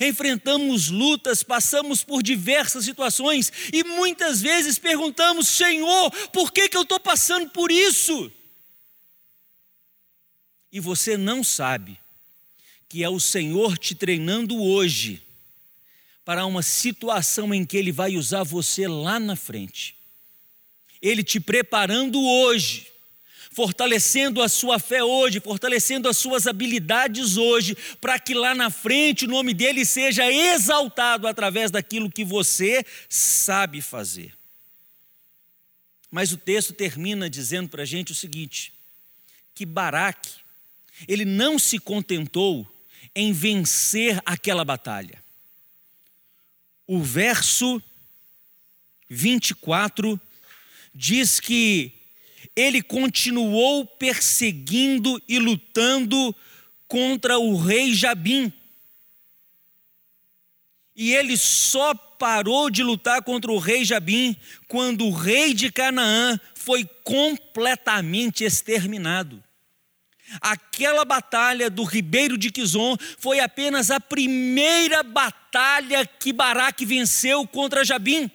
Enfrentamos 0.00 0.88
lutas, 0.88 1.42
passamos 1.42 2.04
por 2.04 2.22
diversas 2.22 2.84
situações 2.84 3.50
e 3.72 3.82
muitas 3.82 4.42
vezes 4.42 4.78
perguntamos: 4.78 5.48
Senhor, 5.48 6.10
por 6.28 6.52
que, 6.52 6.68
que 6.68 6.76
eu 6.76 6.82
estou 6.82 7.00
passando 7.00 7.48
por 7.50 7.70
isso? 7.70 8.30
E 10.70 10.78
você 10.78 11.16
não 11.16 11.42
sabe 11.42 11.98
que 12.88 13.02
é 13.02 13.08
o 13.08 13.18
Senhor 13.18 13.78
te 13.78 13.94
treinando 13.94 14.60
hoje 14.60 15.22
para 16.24 16.44
uma 16.44 16.62
situação 16.62 17.54
em 17.54 17.64
que 17.64 17.76
Ele 17.76 17.90
vai 17.90 18.16
usar 18.16 18.42
você 18.42 18.86
lá 18.86 19.18
na 19.18 19.34
frente. 19.34 19.96
Ele 21.00 21.24
te 21.24 21.40
preparando 21.40 22.20
hoje 22.22 22.87
fortalecendo 23.58 24.40
a 24.40 24.48
sua 24.48 24.78
fé 24.78 25.02
hoje, 25.02 25.40
fortalecendo 25.40 26.08
as 26.08 26.16
suas 26.16 26.46
habilidades 26.46 27.36
hoje, 27.36 27.76
para 28.00 28.16
que 28.16 28.32
lá 28.32 28.54
na 28.54 28.70
frente 28.70 29.24
o 29.24 29.28
nome 29.28 29.52
dele 29.52 29.84
seja 29.84 30.30
exaltado 30.30 31.26
através 31.26 31.68
daquilo 31.68 32.08
que 32.08 32.24
você 32.24 32.86
sabe 33.08 33.82
fazer. 33.82 34.32
Mas 36.08 36.30
o 36.30 36.36
texto 36.36 36.72
termina 36.72 37.28
dizendo 37.28 37.68
para 37.68 37.82
a 37.82 37.84
gente 37.84 38.12
o 38.12 38.14
seguinte: 38.14 38.72
que 39.52 39.66
Baraque, 39.66 40.30
ele 41.08 41.24
não 41.24 41.58
se 41.58 41.80
contentou 41.80 42.64
em 43.12 43.32
vencer 43.32 44.22
aquela 44.24 44.64
batalha. 44.64 45.20
O 46.86 47.02
verso 47.02 47.82
24 49.10 50.20
diz 50.94 51.40
que 51.40 51.97
ele 52.58 52.82
continuou 52.82 53.86
perseguindo 53.86 55.22
e 55.28 55.38
lutando 55.38 56.34
contra 56.88 57.38
o 57.38 57.56
rei 57.56 57.94
Jabim. 57.94 58.52
E 60.96 61.14
ele 61.14 61.36
só 61.36 61.94
parou 61.94 62.68
de 62.68 62.82
lutar 62.82 63.22
contra 63.22 63.52
o 63.52 63.58
rei 63.58 63.84
Jabim 63.84 64.36
quando 64.66 65.06
o 65.06 65.12
rei 65.12 65.54
de 65.54 65.70
Canaã 65.70 66.40
foi 66.52 66.84
completamente 67.04 68.42
exterminado. 68.42 69.40
Aquela 70.40 71.04
batalha 71.04 71.70
do 71.70 71.84
ribeiro 71.84 72.36
de 72.36 72.50
Quizon 72.50 72.96
foi 73.18 73.38
apenas 73.38 73.88
a 73.88 74.00
primeira 74.00 75.04
batalha 75.04 76.04
que 76.04 76.32
Baraque 76.32 76.84
venceu 76.84 77.46
contra 77.46 77.84
Jabim 77.84 78.28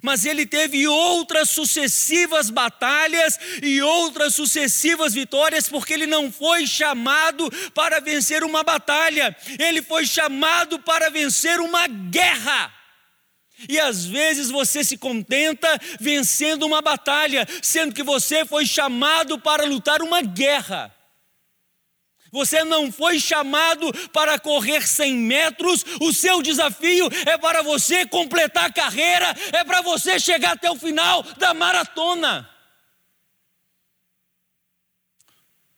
mas 0.00 0.24
ele 0.24 0.46
teve 0.46 0.86
outras 0.86 1.50
sucessivas 1.50 2.48
batalhas 2.48 3.38
e 3.62 3.82
outras 3.82 4.34
sucessivas 4.34 5.12
vitórias, 5.12 5.68
porque 5.68 5.92
ele 5.92 6.06
não 6.06 6.30
foi 6.30 6.66
chamado 6.66 7.50
para 7.74 8.00
vencer 8.00 8.44
uma 8.44 8.62
batalha, 8.62 9.36
ele 9.58 9.82
foi 9.82 10.06
chamado 10.06 10.78
para 10.78 11.10
vencer 11.10 11.60
uma 11.60 11.86
guerra. 11.86 12.72
E 13.68 13.78
às 13.78 14.04
vezes 14.04 14.50
você 14.50 14.82
se 14.82 14.96
contenta 14.96 15.68
vencendo 16.00 16.64
uma 16.64 16.80
batalha, 16.80 17.46
sendo 17.60 17.94
que 17.94 18.02
você 18.02 18.44
foi 18.44 18.66
chamado 18.66 19.38
para 19.38 19.64
lutar 19.64 20.02
uma 20.02 20.20
guerra. 20.22 20.92
Você 22.32 22.64
não 22.64 22.90
foi 22.90 23.20
chamado 23.20 23.92
para 24.08 24.38
correr 24.38 24.88
100 24.88 25.14
metros, 25.14 25.84
o 26.00 26.14
seu 26.14 26.40
desafio 26.42 27.06
é 27.26 27.36
para 27.36 27.62
você 27.62 28.06
completar 28.06 28.64
a 28.64 28.72
carreira, 28.72 29.26
é 29.52 29.62
para 29.62 29.82
você 29.82 30.18
chegar 30.18 30.52
até 30.52 30.70
o 30.70 30.78
final 30.78 31.22
da 31.36 31.52
maratona. 31.52 32.48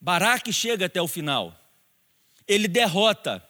Baraque 0.01 0.53
chega 0.53 0.87
até 0.87 1.03
o 1.03 1.09
final, 1.09 1.59
ele 2.47 2.69
derrota, 2.69 3.45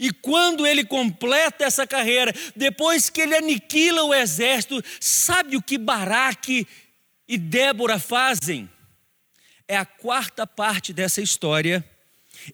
e 0.00 0.10
quando 0.10 0.66
ele 0.66 0.84
completa 0.84 1.64
essa 1.64 1.86
carreira, 1.86 2.32
depois 2.56 3.10
que 3.10 3.20
ele 3.20 3.36
aniquila 3.36 4.04
o 4.04 4.14
exército, 4.14 4.82
sabe 4.98 5.56
o 5.56 5.62
que 5.62 5.76
Baraque 5.76 6.66
e 7.26 7.36
Débora 7.36 7.98
fazem? 7.98 8.70
É 9.66 9.76
a 9.76 9.84
quarta 9.84 10.46
parte 10.46 10.94
dessa 10.94 11.20
história 11.20 11.84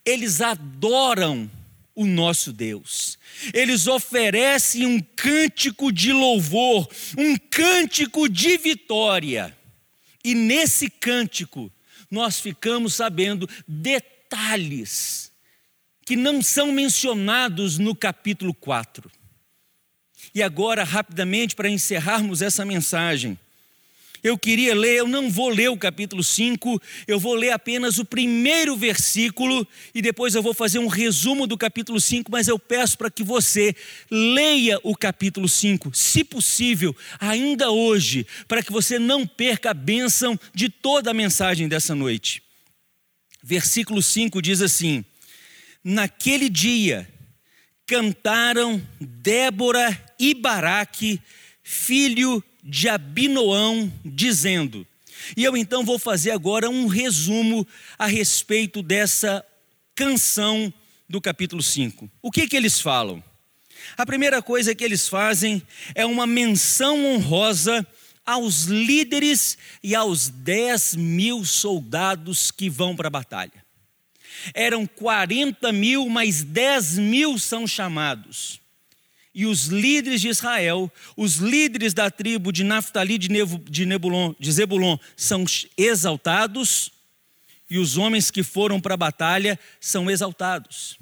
eles 0.04 0.40
adoram 0.40 1.50
o 1.94 2.04
nosso 2.04 2.52
Deus. 2.52 3.18
Eles 3.52 3.86
oferecem 3.86 4.86
um 4.86 5.00
cântico 5.00 5.92
de 5.92 6.12
louvor, 6.12 6.88
um 7.16 7.36
cântico 7.36 8.28
de 8.28 8.56
vitória. 8.56 9.56
E 10.24 10.34
nesse 10.34 10.88
cântico, 10.90 11.72
nós 12.10 12.40
ficamos 12.40 12.94
sabendo 12.94 13.48
detalhes 13.66 15.32
que 16.04 16.16
não 16.16 16.42
são 16.42 16.72
mencionados 16.72 17.78
no 17.78 17.94
capítulo 17.94 18.52
4. 18.52 19.10
E 20.34 20.42
agora, 20.42 20.84
rapidamente, 20.84 21.54
para 21.54 21.68
encerrarmos 21.68 22.42
essa 22.42 22.64
mensagem, 22.64 23.38
eu 24.24 24.38
queria 24.38 24.74
ler, 24.74 24.96
eu 24.96 25.06
não 25.06 25.30
vou 25.30 25.50
ler 25.50 25.68
o 25.68 25.76
capítulo 25.76 26.24
5, 26.24 26.80
eu 27.06 27.20
vou 27.20 27.34
ler 27.34 27.50
apenas 27.50 27.98
o 27.98 28.06
primeiro 28.06 28.74
versículo 28.74 29.68
e 29.94 30.00
depois 30.00 30.34
eu 30.34 30.42
vou 30.42 30.54
fazer 30.54 30.78
um 30.78 30.86
resumo 30.86 31.46
do 31.46 31.58
capítulo 31.58 32.00
5, 32.00 32.32
mas 32.32 32.48
eu 32.48 32.58
peço 32.58 32.96
para 32.96 33.10
que 33.10 33.22
você 33.22 33.76
leia 34.10 34.80
o 34.82 34.96
capítulo 34.96 35.46
5, 35.46 35.94
se 35.94 36.24
possível, 36.24 36.96
ainda 37.20 37.70
hoje, 37.70 38.26
para 38.48 38.62
que 38.62 38.72
você 38.72 38.98
não 38.98 39.26
perca 39.26 39.72
a 39.72 39.74
bênção 39.74 40.40
de 40.54 40.70
toda 40.70 41.10
a 41.10 41.14
mensagem 41.14 41.68
dessa 41.68 41.94
noite. 41.94 42.42
Versículo 43.42 44.02
5 44.02 44.40
diz 44.40 44.62
assim: 44.62 45.04
Naquele 45.84 46.48
dia 46.48 47.06
cantaram 47.86 48.82
Débora 48.98 50.02
e 50.18 50.32
Baraque, 50.32 51.20
filho 51.62 52.42
de 52.42 52.53
Abinoão, 52.88 53.92
dizendo. 54.04 54.86
E 55.36 55.44
eu 55.44 55.56
então 55.56 55.84
vou 55.84 55.98
fazer 55.98 56.30
agora 56.30 56.68
um 56.68 56.86
resumo 56.86 57.66
a 57.98 58.06
respeito 58.06 58.82
dessa 58.82 59.44
canção 59.94 60.72
do 61.08 61.20
capítulo 61.20 61.62
5. 61.62 62.10
O 62.22 62.30
que 62.30 62.46
que 62.46 62.56
eles 62.56 62.80
falam? 62.80 63.22
A 63.96 64.06
primeira 64.06 64.42
coisa 64.42 64.74
que 64.74 64.84
eles 64.84 65.08
fazem 65.08 65.62
é 65.94 66.04
uma 66.06 66.26
menção 66.26 67.04
honrosa 67.04 67.86
aos 68.24 68.64
líderes 68.64 69.58
e 69.82 69.94
aos 69.94 70.28
10 70.28 70.94
mil 70.96 71.44
soldados 71.44 72.50
que 72.50 72.70
vão 72.70 72.96
para 72.96 73.08
a 73.08 73.10
batalha. 73.10 73.64
Eram 74.52 74.86
40 74.86 75.70
mil, 75.72 76.08
mas 76.08 76.42
10 76.42 76.98
mil 76.98 77.38
são 77.38 77.66
chamados. 77.66 78.60
E 79.34 79.46
os 79.46 79.66
líderes 79.66 80.20
de 80.20 80.28
Israel, 80.28 80.90
os 81.16 81.36
líderes 81.36 81.92
da 81.92 82.08
tribo 82.08 82.52
de 82.52 82.62
Naftali 82.62 83.18
de, 83.18 83.28
Nebulon, 83.84 84.32
de 84.38 84.52
Zebulon, 84.52 84.96
são 85.16 85.44
exaltados, 85.76 86.92
e 87.68 87.78
os 87.78 87.96
homens 87.96 88.30
que 88.30 88.44
foram 88.44 88.80
para 88.80 88.94
a 88.94 88.98
batalha 88.98 89.58
são 89.80 90.08
exaltados. 90.08 90.96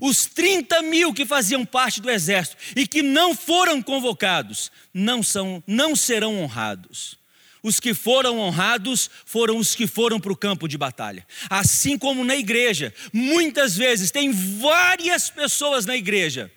Os 0.00 0.24
30 0.24 0.80
mil 0.82 1.12
que 1.12 1.26
faziam 1.26 1.66
parte 1.66 2.00
do 2.00 2.10
exército 2.10 2.56
e 2.74 2.86
que 2.86 3.02
não 3.02 3.34
foram 3.36 3.82
convocados, 3.82 4.72
não, 4.94 5.22
são, 5.22 5.62
não 5.66 5.94
serão 5.94 6.40
honrados. 6.42 7.18
Os 7.62 7.78
que 7.78 7.92
foram 7.92 8.38
honrados 8.40 9.10
foram 9.26 9.56
os 9.58 9.74
que 9.74 9.86
foram 9.86 10.18
para 10.18 10.32
o 10.32 10.36
campo 10.36 10.66
de 10.66 10.78
batalha. 10.78 11.26
Assim 11.50 11.98
como 11.98 12.24
na 12.24 12.34
igreja, 12.34 12.92
muitas 13.12 13.76
vezes 13.76 14.10
tem 14.10 14.32
várias 14.32 15.28
pessoas 15.28 15.84
na 15.84 15.96
igreja, 15.96 16.50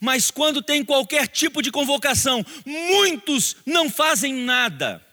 mas 0.00 0.30
quando 0.30 0.62
tem 0.62 0.84
qualquer 0.84 1.26
tipo 1.26 1.62
de 1.62 1.70
convocação, 1.70 2.44
muitos 2.64 3.56
não 3.64 3.88
fazem 3.88 4.34
nada 4.34 5.04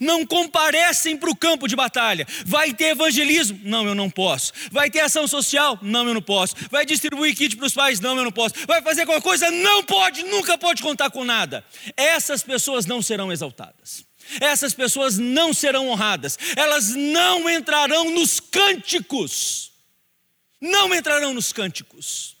não 0.00 0.26
comparecem 0.26 1.16
para 1.16 1.30
o 1.30 1.36
campo 1.36 1.68
de 1.68 1.76
batalha. 1.76 2.26
Vai 2.44 2.72
ter 2.74 2.86
evangelismo? 2.86 3.60
Não, 3.62 3.86
eu 3.86 3.94
não 3.94 4.10
posso. 4.10 4.52
Vai 4.70 4.90
ter 4.90 5.00
ação 5.00 5.28
social? 5.28 5.78
Não, 5.82 6.06
eu 6.08 6.14
não 6.14 6.22
posso. 6.22 6.54
Vai 6.70 6.84
distribuir 6.84 7.36
kit 7.36 7.56
para 7.56 7.66
os 7.66 7.74
pais? 7.74 8.00
Não, 8.00 8.16
eu 8.16 8.24
não 8.24 8.32
posso. 8.32 8.54
Vai 8.66 8.82
fazer 8.82 9.06
qualquer 9.06 9.22
coisa? 9.22 9.50
Não 9.50 9.82
pode, 9.84 10.24
nunca 10.24 10.58
pode 10.58 10.82
contar 10.82 11.10
com 11.10 11.24
nada. 11.24 11.64
Essas 11.96 12.42
pessoas 12.42 12.86
não 12.86 13.00
serão 13.00 13.32
exaltadas. 13.32 14.04
Essas 14.40 14.74
pessoas 14.74 15.18
não 15.18 15.54
serão 15.54 15.88
honradas, 15.88 16.36
elas 16.56 16.88
não 16.96 17.48
entrarão 17.48 18.10
nos 18.10 18.40
cânticos, 18.40 19.70
não 20.60 20.92
entrarão 20.92 21.32
nos 21.32 21.52
cânticos, 21.52 22.35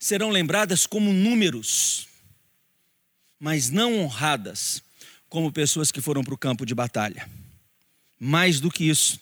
serão 0.00 0.30
lembradas 0.30 0.86
como 0.86 1.12
números, 1.12 2.08
mas 3.38 3.68
não 3.68 4.00
honradas 4.00 4.82
como 5.28 5.52
pessoas 5.52 5.92
que 5.92 6.00
foram 6.00 6.24
para 6.24 6.34
o 6.34 6.38
campo 6.38 6.64
de 6.64 6.74
batalha. 6.74 7.28
Mais 8.18 8.60
do 8.60 8.70
que 8.70 8.88
isso, 8.88 9.20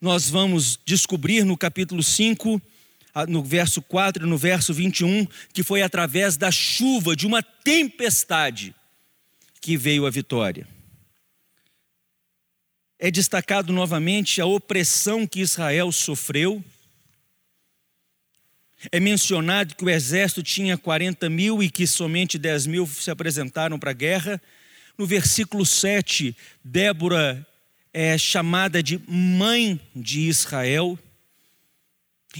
nós 0.00 0.30
vamos 0.30 0.78
descobrir 0.84 1.44
no 1.44 1.56
capítulo 1.56 2.02
5, 2.02 2.60
no 3.28 3.44
verso 3.44 3.82
4 3.82 4.26
e 4.26 4.28
no 4.28 4.38
verso 4.38 4.72
21, 4.72 5.26
que 5.52 5.62
foi 5.62 5.82
através 5.82 6.36
da 6.36 6.50
chuva, 6.50 7.14
de 7.14 7.26
uma 7.26 7.42
tempestade, 7.42 8.74
que 9.60 9.76
veio 9.76 10.06
a 10.06 10.10
vitória. 10.10 10.66
É 12.98 13.10
destacado 13.10 13.72
novamente 13.72 14.40
a 14.40 14.46
opressão 14.46 15.26
que 15.26 15.40
Israel 15.40 15.92
sofreu. 15.92 16.64
É 18.92 19.00
mencionado 19.00 19.74
que 19.74 19.84
o 19.84 19.90
exército 19.90 20.42
tinha 20.42 20.78
40 20.78 21.28
mil 21.28 21.62
e 21.62 21.68
que 21.68 21.86
somente 21.86 22.38
10 22.38 22.66
mil 22.66 22.86
se 22.86 23.10
apresentaram 23.10 23.78
para 23.78 23.90
a 23.90 23.94
guerra. 23.94 24.40
No 24.96 25.06
versículo 25.06 25.66
7, 25.66 26.36
Débora 26.62 27.46
é 27.92 28.16
chamada 28.16 28.82
de 28.82 29.00
mãe 29.08 29.80
de 29.94 30.20
Israel. 30.20 30.98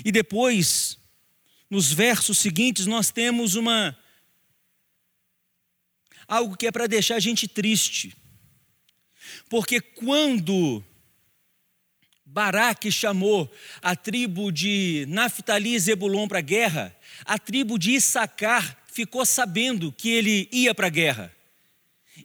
E 0.04 0.12
depois, 0.12 0.96
nos 1.68 1.92
versos 1.92 2.38
seguintes, 2.38 2.86
nós 2.86 3.10
temos 3.10 3.56
uma 3.56 3.96
algo 6.28 6.56
que 6.56 6.66
é 6.66 6.70
para 6.70 6.86
deixar 6.86 7.16
a 7.16 7.20
gente 7.20 7.48
triste. 7.48 8.14
Porque 9.48 9.80
quando 9.80 10.84
Baraque 12.38 12.92
chamou 12.92 13.52
a 13.82 13.96
tribo 13.96 14.52
de 14.52 15.04
Naphtali 15.08 15.74
e 15.74 15.78
Zebulon 15.80 16.28
para 16.28 16.38
a 16.38 16.40
guerra, 16.40 16.96
a 17.24 17.36
tribo 17.36 17.76
de 17.76 17.90
Issacar 17.90 18.78
ficou 18.92 19.26
sabendo 19.26 19.90
que 19.90 20.08
ele 20.08 20.48
ia 20.52 20.72
para 20.72 20.86
a 20.86 20.90
guerra. 20.90 21.34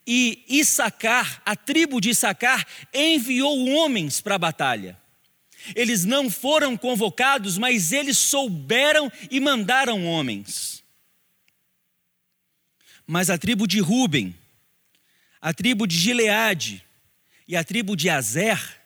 E 0.05 0.45
Issacar, 0.47 1.41
a 1.43 1.55
tribo 1.55 1.99
de 1.99 2.11
Issacar, 2.11 2.63
enviou 2.93 3.67
homens 3.69 4.21
para 4.21 4.35
a 4.35 4.37
batalha. 4.37 5.01
Eles 5.75 6.05
não 6.05 6.29
foram 6.29 6.77
convocados, 6.77 7.57
mas 7.57 7.91
eles 7.91 8.19
souberam 8.19 9.11
e 9.31 9.39
mandaram 9.39 10.05
homens. 10.05 10.83
Mas 13.07 13.31
a 13.31 13.37
tribo 13.39 13.65
de 13.65 13.79
Ruben, 13.79 14.35
a 15.41 15.51
tribo 15.51 15.87
de 15.87 15.97
Gileade 15.97 16.85
e 17.47 17.57
a 17.57 17.63
tribo 17.63 17.95
de 17.95 18.11
Azer 18.11 18.82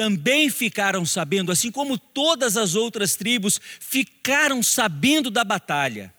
também 0.00 0.48
ficaram 0.48 1.04
sabendo, 1.04 1.52
assim 1.52 1.70
como 1.70 1.98
todas 1.98 2.56
as 2.56 2.74
outras 2.74 3.16
tribos 3.16 3.60
ficaram 3.78 4.62
sabendo 4.62 5.30
da 5.30 5.44
batalha. 5.44 6.10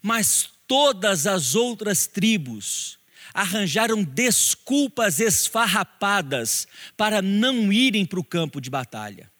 Mas 0.00 0.48
todas 0.66 1.26
as 1.26 1.54
outras 1.54 2.06
tribos 2.06 2.98
arranjaram 3.34 4.02
desculpas 4.02 5.20
esfarrapadas 5.20 6.66
para 6.96 7.20
não 7.20 7.70
irem 7.70 8.06
para 8.06 8.18
o 8.18 8.24
campo 8.24 8.58
de 8.58 8.70
batalha. 8.70 9.30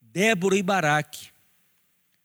Débora 0.00 0.56
e 0.56 0.62
Baraque 0.62 1.28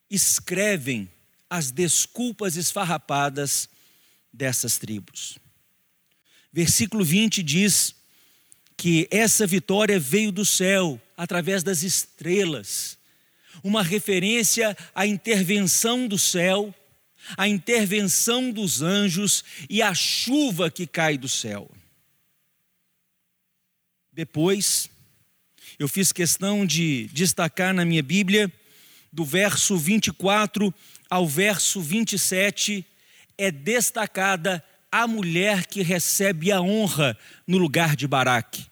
escrevem 0.09 1.11
as 1.49 1.69
desculpas 1.69 2.55
esfarrapadas 2.55 3.67
dessas 4.31 4.77
tribos. 4.77 5.37
Versículo 6.53 7.03
20 7.03 7.43
diz 7.43 7.99
que 8.81 9.07
essa 9.11 9.45
vitória 9.45 9.99
veio 9.99 10.31
do 10.31 10.43
céu 10.43 10.99
através 11.15 11.61
das 11.61 11.83
estrelas, 11.83 12.97
uma 13.63 13.83
referência 13.83 14.75
à 14.95 15.05
intervenção 15.05 16.07
do 16.07 16.17
céu, 16.17 16.73
à 17.37 17.47
intervenção 17.47 18.49
dos 18.49 18.81
anjos 18.81 19.43
e 19.69 19.83
à 19.83 19.93
chuva 19.93 20.71
que 20.71 20.87
cai 20.87 21.15
do 21.15 21.29
céu. 21.29 21.69
Depois, 24.11 24.89
eu 25.77 25.87
fiz 25.87 26.11
questão 26.11 26.65
de 26.65 27.07
destacar 27.13 27.75
na 27.75 27.85
minha 27.85 28.01
Bíblia, 28.01 28.51
do 29.13 29.23
verso 29.23 29.77
24 29.77 30.73
ao 31.07 31.27
verso 31.27 31.79
27, 31.79 32.83
é 33.37 33.51
destacada 33.51 34.65
a 34.91 35.05
mulher 35.05 35.67
que 35.67 35.83
recebe 35.83 36.51
a 36.51 36.59
honra 36.59 37.15
no 37.45 37.59
lugar 37.59 37.95
de 37.95 38.07
Baraque. 38.07 38.70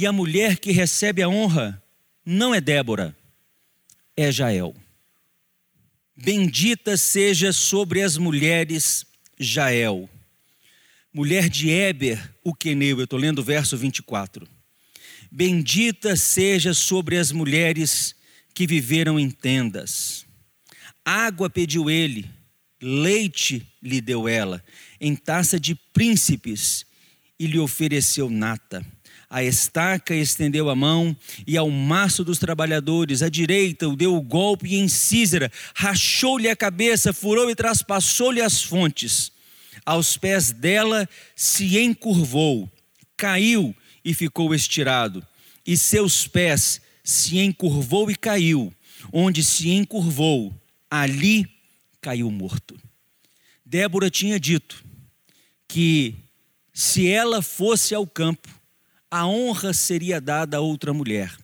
E 0.00 0.06
a 0.06 0.12
mulher 0.12 0.60
que 0.60 0.70
recebe 0.70 1.22
a 1.22 1.28
honra 1.28 1.82
não 2.24 2.54
é 2.54 2.60
Débora, 2.60 3.16
é 4.16 4.30
Jael. 4.30 4.72
Bendita 6.16 6.96
seja 6.96 7.52
sobre 7.52 8.00
as 8.02 8.16
mulheres 8.16 9.04
Jael, 9.40 10.08
mulher 11.12 11.48
de 11.48 11.70
Eber, 11.70 12.32
o 12.44 12.54
queneu, 12.54 12.98
eu 12.98 13.04
estou 13.04 13.18
lendo 13.18 13.40
o 13.40 13.42
verso 13.42 13.76
24. 13.76 14.48
Bendita 15.32 16.14
seja 16.14 16.72
sobre 16.72 17.18
as 17.18 17.32
mulheres 17.32 18.14
que 18.54 18.68
viveram 18.68 19.18
em 19.18 19.28
tendas. 19.28 20.24
Água 21.04 21.50
pediu 21.50 21.90
ele, 21.90 22.30
leite 22.80 23.66
lhe 23.82 24.00
deu 24.00 24.28
ela, 24.28 24.64
em 25.00 25.16
taça 25.16 25.58
de 25.58 25.74
príncipes, 25.74 26.86
e 27.36 27.48
lhe 27.48 27.58
ofereceu 27.58 28.30
nata. 28.30 28.86
A 29.30 29.44
estaca 29.44 30.14
estendeu 30.14 30.70
a 30.70 30.74
mão, 30.74 31.14
e 31.46 31.56
ao 31.56 31.68
maço 31.70 32.24
dos 32.24 32.38
trabalhadores, 32.38 33.20
à 33.20 33.28
direita, 33.28 33.86
o 33.86 33.94
deu 33.94 34.16
o 34.16 34.22
golpe 34.22 34.74
em 34.74 34.88
Císera, 34.88 35.52
rachou-lhe 35.74 36.48
a 36.48 36.56
cabeça, 36.56 37.12
furou 37.12 37.50
e 37.50 37.54
traspassou-lhe 37.54 38.40
as 38.40 38.62
fontes. 38.62 39.30
Aos 39.84 40.16
pés 40.16 40.50
dela 40.50 41.06
se 41.36 41.78
encurvou, 41.78 42.70
caiu 43.16 43.76
e 44.02 44.14
ficou 44.14 44.54
estirado, 44.54 45.26
e 45.66 45.76
seus 45.76 46.26
pés 46.26 46.80
se 47.04 47.38
encurvou 47.38 48.10
e 48.10 48.16
caiu, 48.16 48.72
onde 49.12 49.44
se 49.44 49.68
encurvou, 49.68 50.54
ali 50.90 51.46
caiu 52.00 52.30
morto. 52.30 52.80
Débora 53.64 54.10
tinha 54.10 54.40
dito 54.40 54.82
que 55.68 56.14
se 56.72 57.06
ela 57.06 57.42
fosse 57.42 57.94
ao 57.94 58.06
campo, 58.06 58.48
a 59.10 59.26
honra 59.26 59.72
seria 59.72 60.20
dada 60.20 60.56
a 60.56 60.60
outra 60.60 60.92
mulher. 60.92 61.34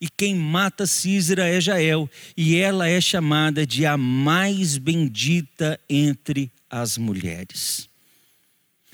E 0.00 0.08
quem 0.08 0.34
mata 0.34 0.86
Císera 0.86 1.48
é 1.48 1.60
Jael, 1.60 2.08
e 2.36 2.56
ela 2.56 2.88
é 2.88 3.00
chamada 3.00 3.66
de 3.66 3.84
a 3.84 3.96
mais 3.96 4.78
bendita 4.78 5.78
entre 5.88 6.52
as 6.70 6.96
mulheres. 6.96 7.88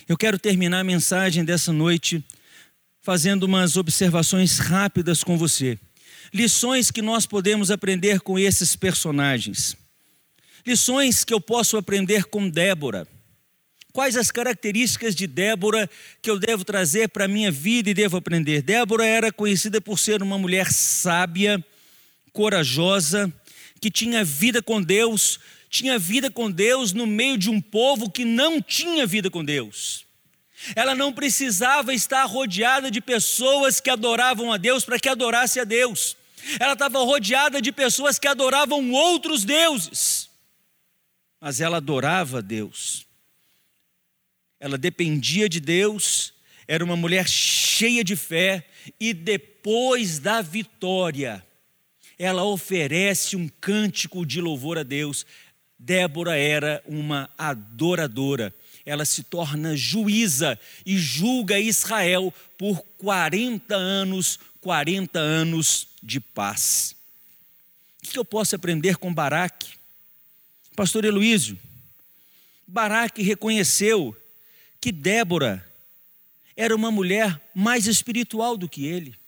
Eu 0.08 0.16
quero 0.16 0.38
terminar 0.38 0.80
a 0.80 0.84
mensagem 0.84 1.44
dessa 1.44 1.72
noite 1.72 2.24
fazendo 3.02 3.44
umas 3.44 3.76
observações 3.76 4.58
rápidas 4.58 5.22
com 5.22 5.36
você 5.36 5.78
lições 6.34 6.90
que 6.90 7.00
nós 7.00 7.26
podemos 7.26 7.70
aprender 7.70 8.20
com 8.20 8.36
esses 8.36 8.74
personagens. 8.74 9.76
Lições 10.66 11.22
que 11.22 11.32
eu 11.32 11.40
posso 11.40 11.76
aprender 11.76 12.24
com 12.24 12.48
Débora, 12.50 13.06
Quais 13.94 14.16
as 14.16 14.32
características 14.32 15.14
de 15.14 15.24
Débora 15.24 15.88
que 16.20 16.28
eu 16.28 16.36
devo 16.36 16.64
trazer 16.64 17.08
para 17.10 17.26
a 17.26 17.28
minha 17.28 17.52
vida 17.52 17.88
e 17.88 17.94
devo 17.94 18.16
aprender? 18.16 18.60
Débora 18.60 19.06
era 19.06 19.32
conhecida 19.32 19.80
por 19.80 20.00
ser 20.00 20.20
uma 20.20 20.36
mulher 20.36 20.72
sábia, 20.72 21.64
corajosa, 22.32 23.32
que 23.80 23.92
tinha 23.92 24.24
vida 24.24 24.60
com 24.60 24.82
Deus, 24.82 25.38
tinha 25.70 25.96
vida 25.96 26.28
com 26.28 26.50
Deus 26.50 26.92
no 26.92 27.06
meio 27.06 27.38
de 27.38 27.48
um 27.48 27.60
povo 27.60 28.10
que 28.10 28.24
não 28.24 28.60
tinha 28.60 29.06
vida 29.06 29.30
com 29.30 29.44
Deus. 29.44 30.04
Ela 30.74 30.96
não 30.96 31.12
precisava 31.12 31.94
estar 31.94 32.24
rodeada 32.24 32.90
de 32.90 33.00
pessoas 33.00 33.78
que 33.78 33.90
adoravam 33.90 34.52
a 34.52 34.56
Deus 34.56 34.84
para 34.84 34.98
que 34.98 35.08
adorasse 35.08 35.60
a 35.60 35.64
Deus. 35.64 36.16
Ela 36.58 36.72
estava 36.72 36.98
rodeada 36.98 37.62
de 37.62 37.70
pessoas 37.70 38.18
que 38.18 38.26
adoravam 38.26 38.90
outros 38.90 39.44
deuses. 39.44 40.28
Mas 41.40 41.60
ela 41.60 41.76
adorava 41.76 42.38
a 42.38 42.40
Deus 42.40 43.03
ela 44.64 44.78
dependia 44.78 45.46
de 45.46 45.60
Deus, 45.60 46.32
era 46.66 46.82
uma 46.82 46.96
mulher 46.96 47.28
cheia 47.28 48.02
de 48.02 48.16
fé, 48.16 48.66
e 48.98 49.12
depois 49.12 50.18
da 50.18 50.40
vitória, 50.40 51.46
ela 52.18 52.44
oferece 52.44 53.36
um 53.36 53.46
cântico 53.46 54.24
de 54.24 54.40
louvor 54.40 54.78
a 54.78 54.82
Deus. 54.82 55.26
Débora 55.78 56.38
era 56.38 56.82
uma 56.86 57.28
adoradora, 57.36 58.54
ela 58.86 59.04
se 59.04 59.22
torna 59.24 59.76
juíza 59.76 60.58
e 60.86 60.96
julga 60.96 61.60
Israel 61.60 62.32
por 62.56 62.80
40 62.96 63.76
anos 63.76 64.40
40 64.62 65.18
anos 65.18 65.88
de 66.02 66.18
paz. 66.18 66.96
O 68.02 68.08
que 68.08 68.18
eu 68.18 68.24
posso 68.24 68.56
aprender 68.56 68.96
com 68.96 69.12
Baraque? 69.12 69.74
Pastor 70.74 71.04
Heloísio, 71.04 71.58
Baraque 72.66 73.22
reconheceu 73.22 74.16
que 74.84 74.92
Débora 74.92 75.66
era 76.54 76.76
uma 76.76 76.90
mulher 76.90 77.40
mais 77.54 77.86
espiritual 77.86 78.54
do 78.54 78.68
que 78.68 78.84
ele. 78.84 79.18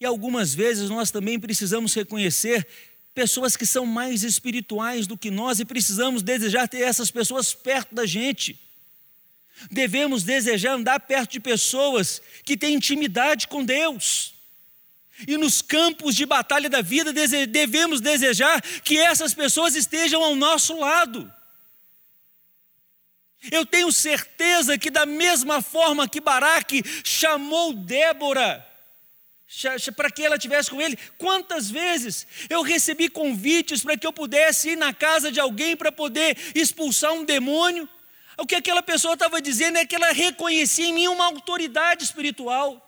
E 0.00 0.04
algumas 0.04 0.52
vezes 0.52 0.90
nós 0.90 1.12
também 1.12 1.38
precisamos 1.38 1.94
reconhecer 1.94 2.66
pessoas 3.14 3.56
que 3.56 3.64
são 3.64 3.86
mais 3.86 4.24
espirituais 4.24 5.06
do 5.06 5.16
que 5.16 5.30
nós 5.30 5.60
e 5.60 5.64
precisamos 5.64 6.24
desejar 6.24 6.66
ter 6.66 6.80
essas 6.80 7.08
pessoas 7.08 7.54
perto 7.54 7.94
da 7.94 8.04
gente. 8.04 8.58
Devemos 9.70 10.24
desejar 10.24 10.72
andar 10.72 10.98
perto 10.98 11.30
de 11.30 11.38
pessoas 11.38 12.20
que 12.44 12.56
têm 12.56 12.74
intimidade 12.74 13.46
com 13.46 13.64
Deus. 13.64 14.34
E 15.24 15.36
nos 15.36 15.62
campos 15.62 16.16
de 16.16 16.26
batalha 16.26 16.68
da 16.68 16.82
vida 16.82 17.12
devemos 17.46 18.00
desejar 18.00 18.60
que 18.82 18.98
essas 18.98 19.34
pessoas 19.34 19.76
estejam 19.76 20.20
ao 20.20 20.34
nosso 20.34 20.76
lado. 20.76 21.32
Eu 23.50 23.64
tenho 23.64 23.90
certeza 23.90 24.76
que, 24.76 24.90
da 24.90 25.06
mesma 25.06 25.62
forma 25.62 26.08
que 26.08 26.20
Baraque 26.20 26.82
chamou 27.04 27.72
Débora 27.72 28.66
para 29.96 30.10
que 30.10 30.24
ela 30.24 30.36
estivesse 30.36 30.70
com 30.70 30.80
ele, 30.80 30.96
quantas 31.18 31.70
vezes 31.70 32.26
eu 32.48 32.62
recebi 32.62 33.08
convites 33.08 33.82
para 33.82 33.96
que 33.96 34.06
eu 34.06 34.12
pudesse 34.12 34.70
ir 34.70 34.76
na 34.76 34.94
casa 34.94 35.32
de 35.32 35.40
alguém 35.40 35.76
para 35.76 35.90
poder 35.90 36.36
expulsar 36.54 37.12
um 37.12 37.24
demônio? 37.24 37.88
O 38.38 38.46
que 38.46 38.54
aquela 38.54 38.82
pessoa 38.82 39.14
estava 39.14 39.42
dizendo 39.42 39.76
é 39.76 39.84
que 39.84 39.96
ela 39.96 40.12
reconhecia 40.12 40.86
em 40.86 40.92
mim 40.92 41.08
uma 41.08 41.24
autoridade 41.24 42.04
espiritual. 42.04 42.86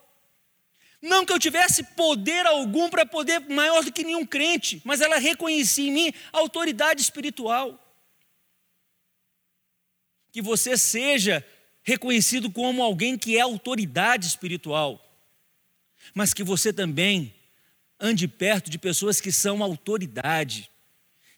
Não 1.01 1.27
que 1.27 1.33
eu 1.33 1.39
tivesse 1.39 1.83
poder 1.97 2.47
algum 2.47 2.89
para 2.89 3.05
poder 3.05 3.41
maior 3.49 3.83
do 3.83 3.93
que 3.93 4.05
nenhum 4.05 4.25
crente, 4.25 4.81
mas 4.85 5.01
ela 5.01 5.19
reconhecia 5.19 5.89
em 5.89 5.93
mim 5.93 6.15
autoridade 6.33 7.03
espiritual 7.03 7.79
que 10.33 10.41
você 10.41 10.77
seja 10.79 11.45
reconhecido 11.83 12.51
como 12.51 12.83
alguém 12.83 13.19
que 13.19 13.37
é 13.37 13.41
autoridade 13.41 14.27
espiritual, 14.27 14.99
mas 16.15 16.33
que 16.33 16.43
você 16.43 16.73
também 16.73 17.35
ande 18.01 18.27
perto 18.27 18.71
de 18.71 18.79
pessoas 18.79 19.21
que 19.21 19.31
são 19.31 19.63
autoridade, 19.63 20.71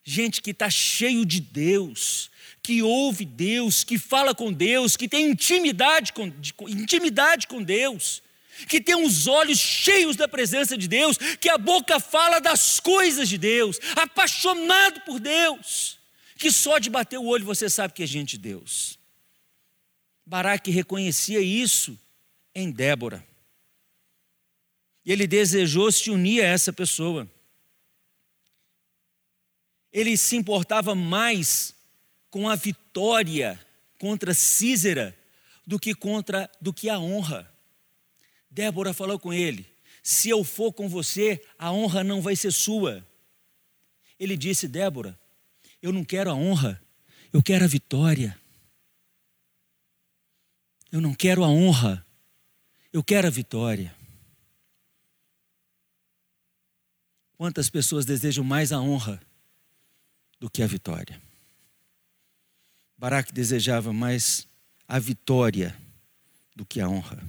gente 0.05 0.40
que 0.40 0.51
está 0.51 0.70
cheio 0.70 1.26
de 1.26 1.40
Deus, 1.40 2.30
que 2.62 2.82
ouve 2.82 3.24
Deus, 3.24 3.84
que 3.84 3.99
fala 3.99 4.34
com 4.34 4.53
Deus, 4.53 4.97
que 4.97 5.09
tem 5.09 5.30
intimidade 5.30 6.12
com, 6.12 6.28
de, 6.28 6.55
intimidade 6.68 7.47
com 7.47 7.62
Deus, 7.62 8.22
que 8.68 8.80
tem 8.80 8.95
os 8.95 9.26
olhos 9.26 9.59
cheios 9.59 10.14
da 10.14 10.28
presença 10.28 10.78
de 10.78 10.86
Deus, 10.86 11.18
que 11.40 11.49
a 11.49 11.59
boca 11.59 11.99
fala 11.99 12.38
das 12.38 12.78
coisas 12.78 13.28
de 13.28 13.36
Deus, 13.36 13.78
apaixonado 13.97 15.01
por 15.01 15.18
Deus 15.18 15.99
que 16.37 16.51
só 16.51 16.78
de 16.78 16.91
bater 16.91 17.18
o 17.18 17.26
olho 17.26 17.45
você 17.45 17.70
sabe 17.70 17.95
que 17.95 18.03
é 18.03 18.07
gente 18.07 18.37
de 18.37 18.39
Deus. 18.39 18.99
Baraque 20.26 20.70
reconhecia 20.70 21.41
isso 21.41 21.99
em 22.55 22.70
Débora. 22.70 23.24
E 25.05 25.12
ele 25.12 25.26
desejou 25.26 25.93
se 25.93 26.11
unir 26.11 26.43
a 26.43 26.47
essa 26.47 26.72
pessoa. 26.72 27.28
Ele 29.93 30.16
se 30.16 30.35
importava 30.35 30.95
mais 30.95 31.74
com 32.30 32.49
a 32.49 32.57
vitória 32.57 33.64
contra 33.99 34.35
Císera 34.35 35.16
do 35.66 35.78
que 35.78 35.95
contra 35.95 36.51
do 36.61 36.72
que 36.72 36.89
a 36.89 36.99
honra. 36.99 37.51
Débora 38.51 38.93
falou 38.95 39.18
com 39.18 39.32
ele: 39.32 39.66
"Se 40.03 40.30
eu 40.30 40.43
for 40.43 40.72
com 40.72 40.89
você, 40.89 41.45
a 41.59 41.70
honra 41.70 42.03
não 42.03 42.22
vai 42.22 42.35
ser 42.35 42.53
sua". 42.53 43.07
Ele 44.18 44.37
disse: 44.37 44.66
"Débora, 44.66 45.18
eu 45.85 45.93
não 45.93 46.03
quero 46.03 46.30
a 46.30 46.35
honra, 46.35 46.82
eu 47.30 47.43
quero 47.43 47.62
a 47.62 47.68
vitória. 47.68 48.41
Eu 50.91 50.99
não 50.99 51.12
quero 51.12 51.45
a 51.45 51.49
honra, 51.49 52.07
eu 52.91 53.05
quero 53.05 53.26
a 53.26 53.30
vitória. 53.30 53.95
Quantas 57.37 57.68
pessoas 57.68 58.07
desejam 58.07 58.43
mais 58.43 58.72
a 58.72 58.80
honra 58.80 59.20
do 60.41 60.49
que 60.49 60.62
a 60.62 60.66
vitória? 60.66 61.20
Baraque 62.97 63.30
desejava 63.30 63.93
mais 63.93 64.49
a 64.89 64.99
vitória 64.99 65.76
do 66.57 66.64
que 66.64 66.80
a 66.80 66.89
honra. 66.89 67.22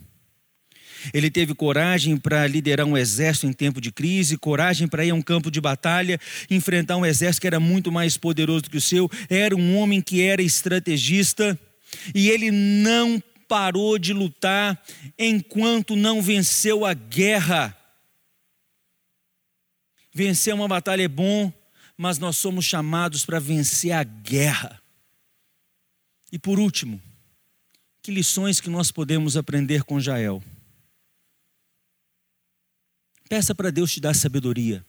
Ele 1.13 1.29
teve 1.29 1.53
coragem 1.53 2.17
para 2.17 2.45
liderar 2.47 2.85
um 2.85 2.97
exército 2.97 3.47
em 3.47 3.53
tempo 3.53 3.79
de 3.79 3.91
crise, 3.91 4.37
coragem 4.37 4.87
para 4.87 5.05
ir 5.05 5.11
a 5.11 5.15
um 5.15 5.21
campo 5.21 5.51
de 5.51 5.61
batalha, 5.61 6.19
enfrentar 6.49 6.97
um 6.97 7.05
exército 7.05 7.41
que 7.41 7.47
era 7.47 7.59
muito 7.59 7.91
mais 7.91 8.17
poderoso 8.17 8.63
do 8.63 8.69
que 8.69 8.77
o 8.77 8.81
seu. 8.81 9.09
Era 9.29 9.55
um 9.55 9.77
homem 9.77 10.01
que 10.01 10.21
era 10.21 10.41
estrategista 10.41 11.59
e 12.13 12.29
ele 12.29 12.51
não 12.51 13.21
parou 13.47 13.97
de 13.97 14.13
lutar 14.13 14.81
enquanto 15.17 15.95
não 15.95 16.21
venceu 16.21 16.85
a 16.85 16.93
guerra. 16.93 17.77
Vencer 20.13 20.53
uma 20.53 20.67
batalha 20.67 21.03
é 21.03 21.07
bom, 21.07 21.51
mas 21.97 22.17
nós 22.17 22.37
somos 22.37 22.65
chamados 22.65 23.25
para 23.25 23.39
vencer 23.39 23.91
a 23.91 24.03
guerra. 24.03 24.81
E 26.31 26.39
por 26.39 26.59
último, 26.59 27.01
que 28.01 28.11
lições 28.11 28.59
que 28.59 28.69
nós 28.69 28.91
podemos 28.91 29.37
aprender 29.37 29.83
com 29.83 29.99
Jael? 29.99 30.43
Peça 33.27 33.55
para 33.55 33.71
Deus 33.71 33.91
te 33.91 33.99
dar 33.99 34.13
sabedoria. 34.13 34.85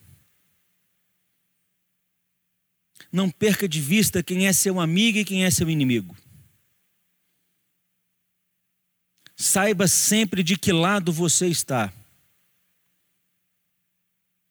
Não 3.11 3.31
perca 3.31 3.69
de 3.69 3.81
vista 3.81 4.23
quem 4.23 4.47
é 4.47 4.53
seu 4.53 4.79
amigo 4.79 5.19
e 5.19 5.25
quem 5.25 5.45
é 5.45 5.51
seu 5.51 5.71
inimigo. 5.71 6.17
Saiba 9.37 9.87
sempre 9.87 10.43
de 10.43 10.57
que 10.57 10.73
lado 10.73 11.13
você 11.13 11.47
está. 11.47 11.93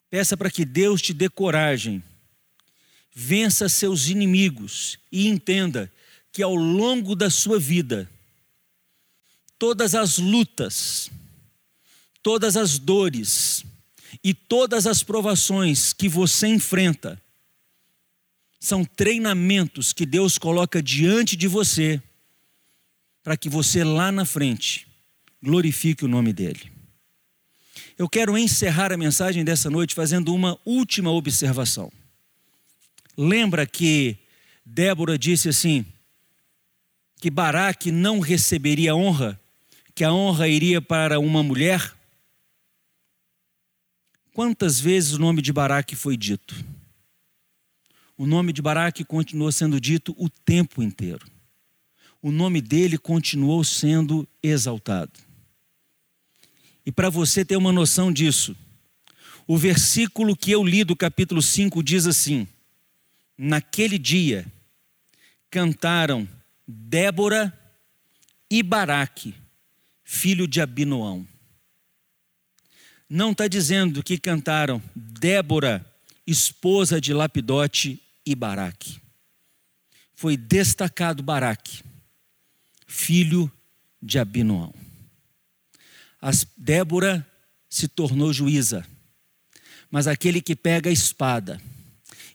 Peça 0.09 0.37
para 0.37 0.51
que 0.51 0.63
Deus 0.63 1.01
te 1.01 1.13
dê 1.13 1.29
coragem. 1.29 2.03
Vença 3.11 3.67
seus 3.69 4.07
inimigos 4.07 4.99
e 5.11 5.27
entenda 5.27 5.91
que 6.31 6.43
ao 6.43 6.53
longo 6.53 7.15
da 7.15 7.29
sua 7.29 7.59
vida, 7.59 8.09
todas 9.57 9.95
as 9.95 10.17
lutas, 10.17 11.09
todas 12.21 12.57
as 12.57 12.77
dores, 12.77 13.63
e 14.25 14.33
todas 14.33 14.87
as 14.87 15.03
provações 15.03 15.93
que 15.93 16.09
você 16.09 16.47
enfrenta 16.47 17.21
são 18.59 18.83
treinamentos 18.83 19.93
que 19.93 20.03
Deus 20.03 20.39
coloca 20.39 20.81
diante 20.81 21.35
de 21.35 21.47
você 21.47 22.01
para 23.21 23.37
que 23.37 23.47
você 23.47 23.83
lá 23.83 24.11
na 24.11 24.25
frente 24.25 24.87
glorifique 25.43 26.03
o 26.03 26.07
nome 26.07 26.33
dele. 26.33 26.71
Eu 27.99 28.09
quero 28.09 28.35
encerrar 28.35 28.91
a 28.91 28.97
mensagem 28.97 29.45
dessa 29.45 29.69
noite 29.69 29.93
fazendo 29.93 30.33
uma 30.33 30.59
última 30.65 31.11
observação. 31.11 31.91
Lembra 33.15 33.67
que 33.67 34.17
Débora 34.65 35.19
disse 35.19 35.49
assim: 35.49 35.85
que 37.21 37.29
Baraque 37.29 37.91
não 37.91 38.19
receberia 38.19 38.95
honra, 38.95 39.39
que 39.93 40.03
a 40.03 40.11
honra 40.11 40.47
iria 40.47 40.81
para 40.81 41.19
uma 41.19 41.43
mulher? 41.43 41.94
Quantas 44.35 44.81
vezes 44.81 45.13
o 45.13 45.17
nome 45.17 45.41
de 45.41 45.53
Baraque 45.53 45.95
foi 45.95 46.17
dito? 46.17 46.53
O 48.17 48.25
nome 48.25 48.51
de 48.51 48.61
Baraque 48.61 49.05
continuou 49.05 49.49
sendo 49.49 49.79
dito 49.79 50.13
o 50.17 50.27
tempo 50.29 50.83
inteiro. 50.83 51.25
o 52.21 52.31
nome 52.33 52.59
dele 52.59 52.97
continuou 52.97 53.63
sendo 53.63 54.27
exaltado. 54.43 55.13
E 56.85 56.91
para 56.91 57.09
você 57.09 57.45
ter 57.45 57.55
uma 57.55 57.71
noção 57.71 58.11
disso, 58.11 58.53
o 59.47 59.57
versículo 59.57 60.35
que 60.35 60.51
eu 60.51 60.65
li 60.65 60.83
do 60.83 60.97
capítulo 60.97 61.41
5 61.41 61.81
diz 61.81 62.05
assim: 62.05 62.45
Naquele 63.37 63.97
dia 63.97 64.45
cantaram 65.49 66.27
Débora 66.67 67.57
e 68.51 68.61
Baraque, 68.61 69.33
filho 70.03 70.45
de 70.45 70.59
Abinoão. 70.59 71.25
Não 73.09 73.31
está 73.31 73.47
dizendo 73.47 74.03
que 74.03 74.17
cantaram 74.17 74.81
Débora, 74.95 75.85
esposa 76.25 76.99
de 76.99 77.13
Lapidote 77.13 78.01
e 78.25 78.33
Baraque. 78.33 78.99
Foi 80.15 80.35
destacado 80.35 81.21
Baraque, 81.21 81.83
filho 82.87 83.51
de 84.01 84.17
Abinoão. 84.17 84.73
As, 86.21 86.47
Débora 86.57 87.25
se 87.69 87.87
tornou 87.87 88.33
juíza, 88.33 88.85
mas 89.91 90.07
aquele 90.07 90.41
que 90.41 90.55
pega 90.55 90.89
a 90.89 90.93
espada 90.93 91.61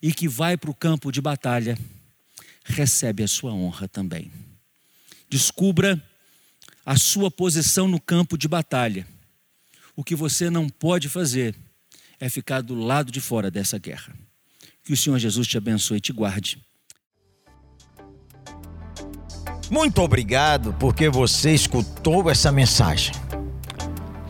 e 0.00 0.12
que 0.12 0.28
vai 0.28 0.56
para 0.56 0.70
o 0.70 0.74
campo 0.74 1.10
de 1.10 1.20
batalha 1.20 1.76
recebe 2.64 3.22
a 3.22 3.28
sua 3.28 3.52
honra 3.52 3.88
também. 3.88 4.30
Descubra 5.28 6.02
a 6.84 6.96
sua 6.96 7.30
posição 7.30 7.88
no 7.88 8.00
campo 8.00 8.36
de 8.38 8.48
batalha. 8.48 9.06
O 10.00 10.02
que 10.02 10.16
você 10.16 10.48
não 10.48 10.66
pode 10.66 11.10
fazer 11.10 11.54
é 12.18 12.26
ficar 12.30 12.62
do 12.62 12.74
lado 12.74 13.12
de 13.12 13.20
fora 13.20 13.50
dessa 13.50 13.76
guerra. 13.76 14.14
Que 14.82 14.94
o 14.94 14.96
Senhor 14.96 15.18
Jesus 15.18 15.46
te 15.46 15.58
abençoe 15.58 15.98
e 15.98 16.00
te 16.00 16.10
guarde. 16.10 16.56
Muito 19.70 20.00
obrigado 20.00 20.74
porque 20.80 21.10
você 21.10 21.52
escutou 21.52 22.30
essa 22.30 22.50
mensagem. 22.50 23.12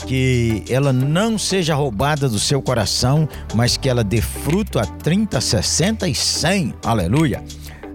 Que 0.08 0.64
ela 0.68 0.92
não 0.92 1.38
seja 1.38 1.76
roubada 1.76 2.28
do 2.28 2.40
seu 2.40 2.60
coração, 2.60 3.28
mas 3.54 3.76
que 3.76 3.88
ela 3.88 4.02
dê 4.02 4.20
fruto 4.20 4.76
a 4.76 4.84
30, 4.84 5.40
60 5.40 6.08
e 6.08 6.16
100. 6.16 6.74
Aleluia. 6.84 7.44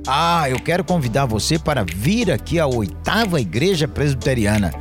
Ah, 0.08 0.50
eu 0.50 0.62
quero 0.62 0.86
convidar 0.86 1.26
você 1.26 1.60
para 1.60 1.84
vir 1.84 2.32
aqui 2.32 2.58
à 2.58 2.68
oitava 2.68 3.42
Igreja 3.42 3.86
Presbiteriana. 3.86 4.72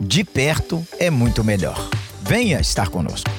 De 0.00 0.22
perto 0.22 0.86
é 1.00 1.10
muito 1.10 1.42
melhor. 1.42 1.90
Venha 2.28 2.58
estar 2.58 2.90
conosco. 2.90 3.30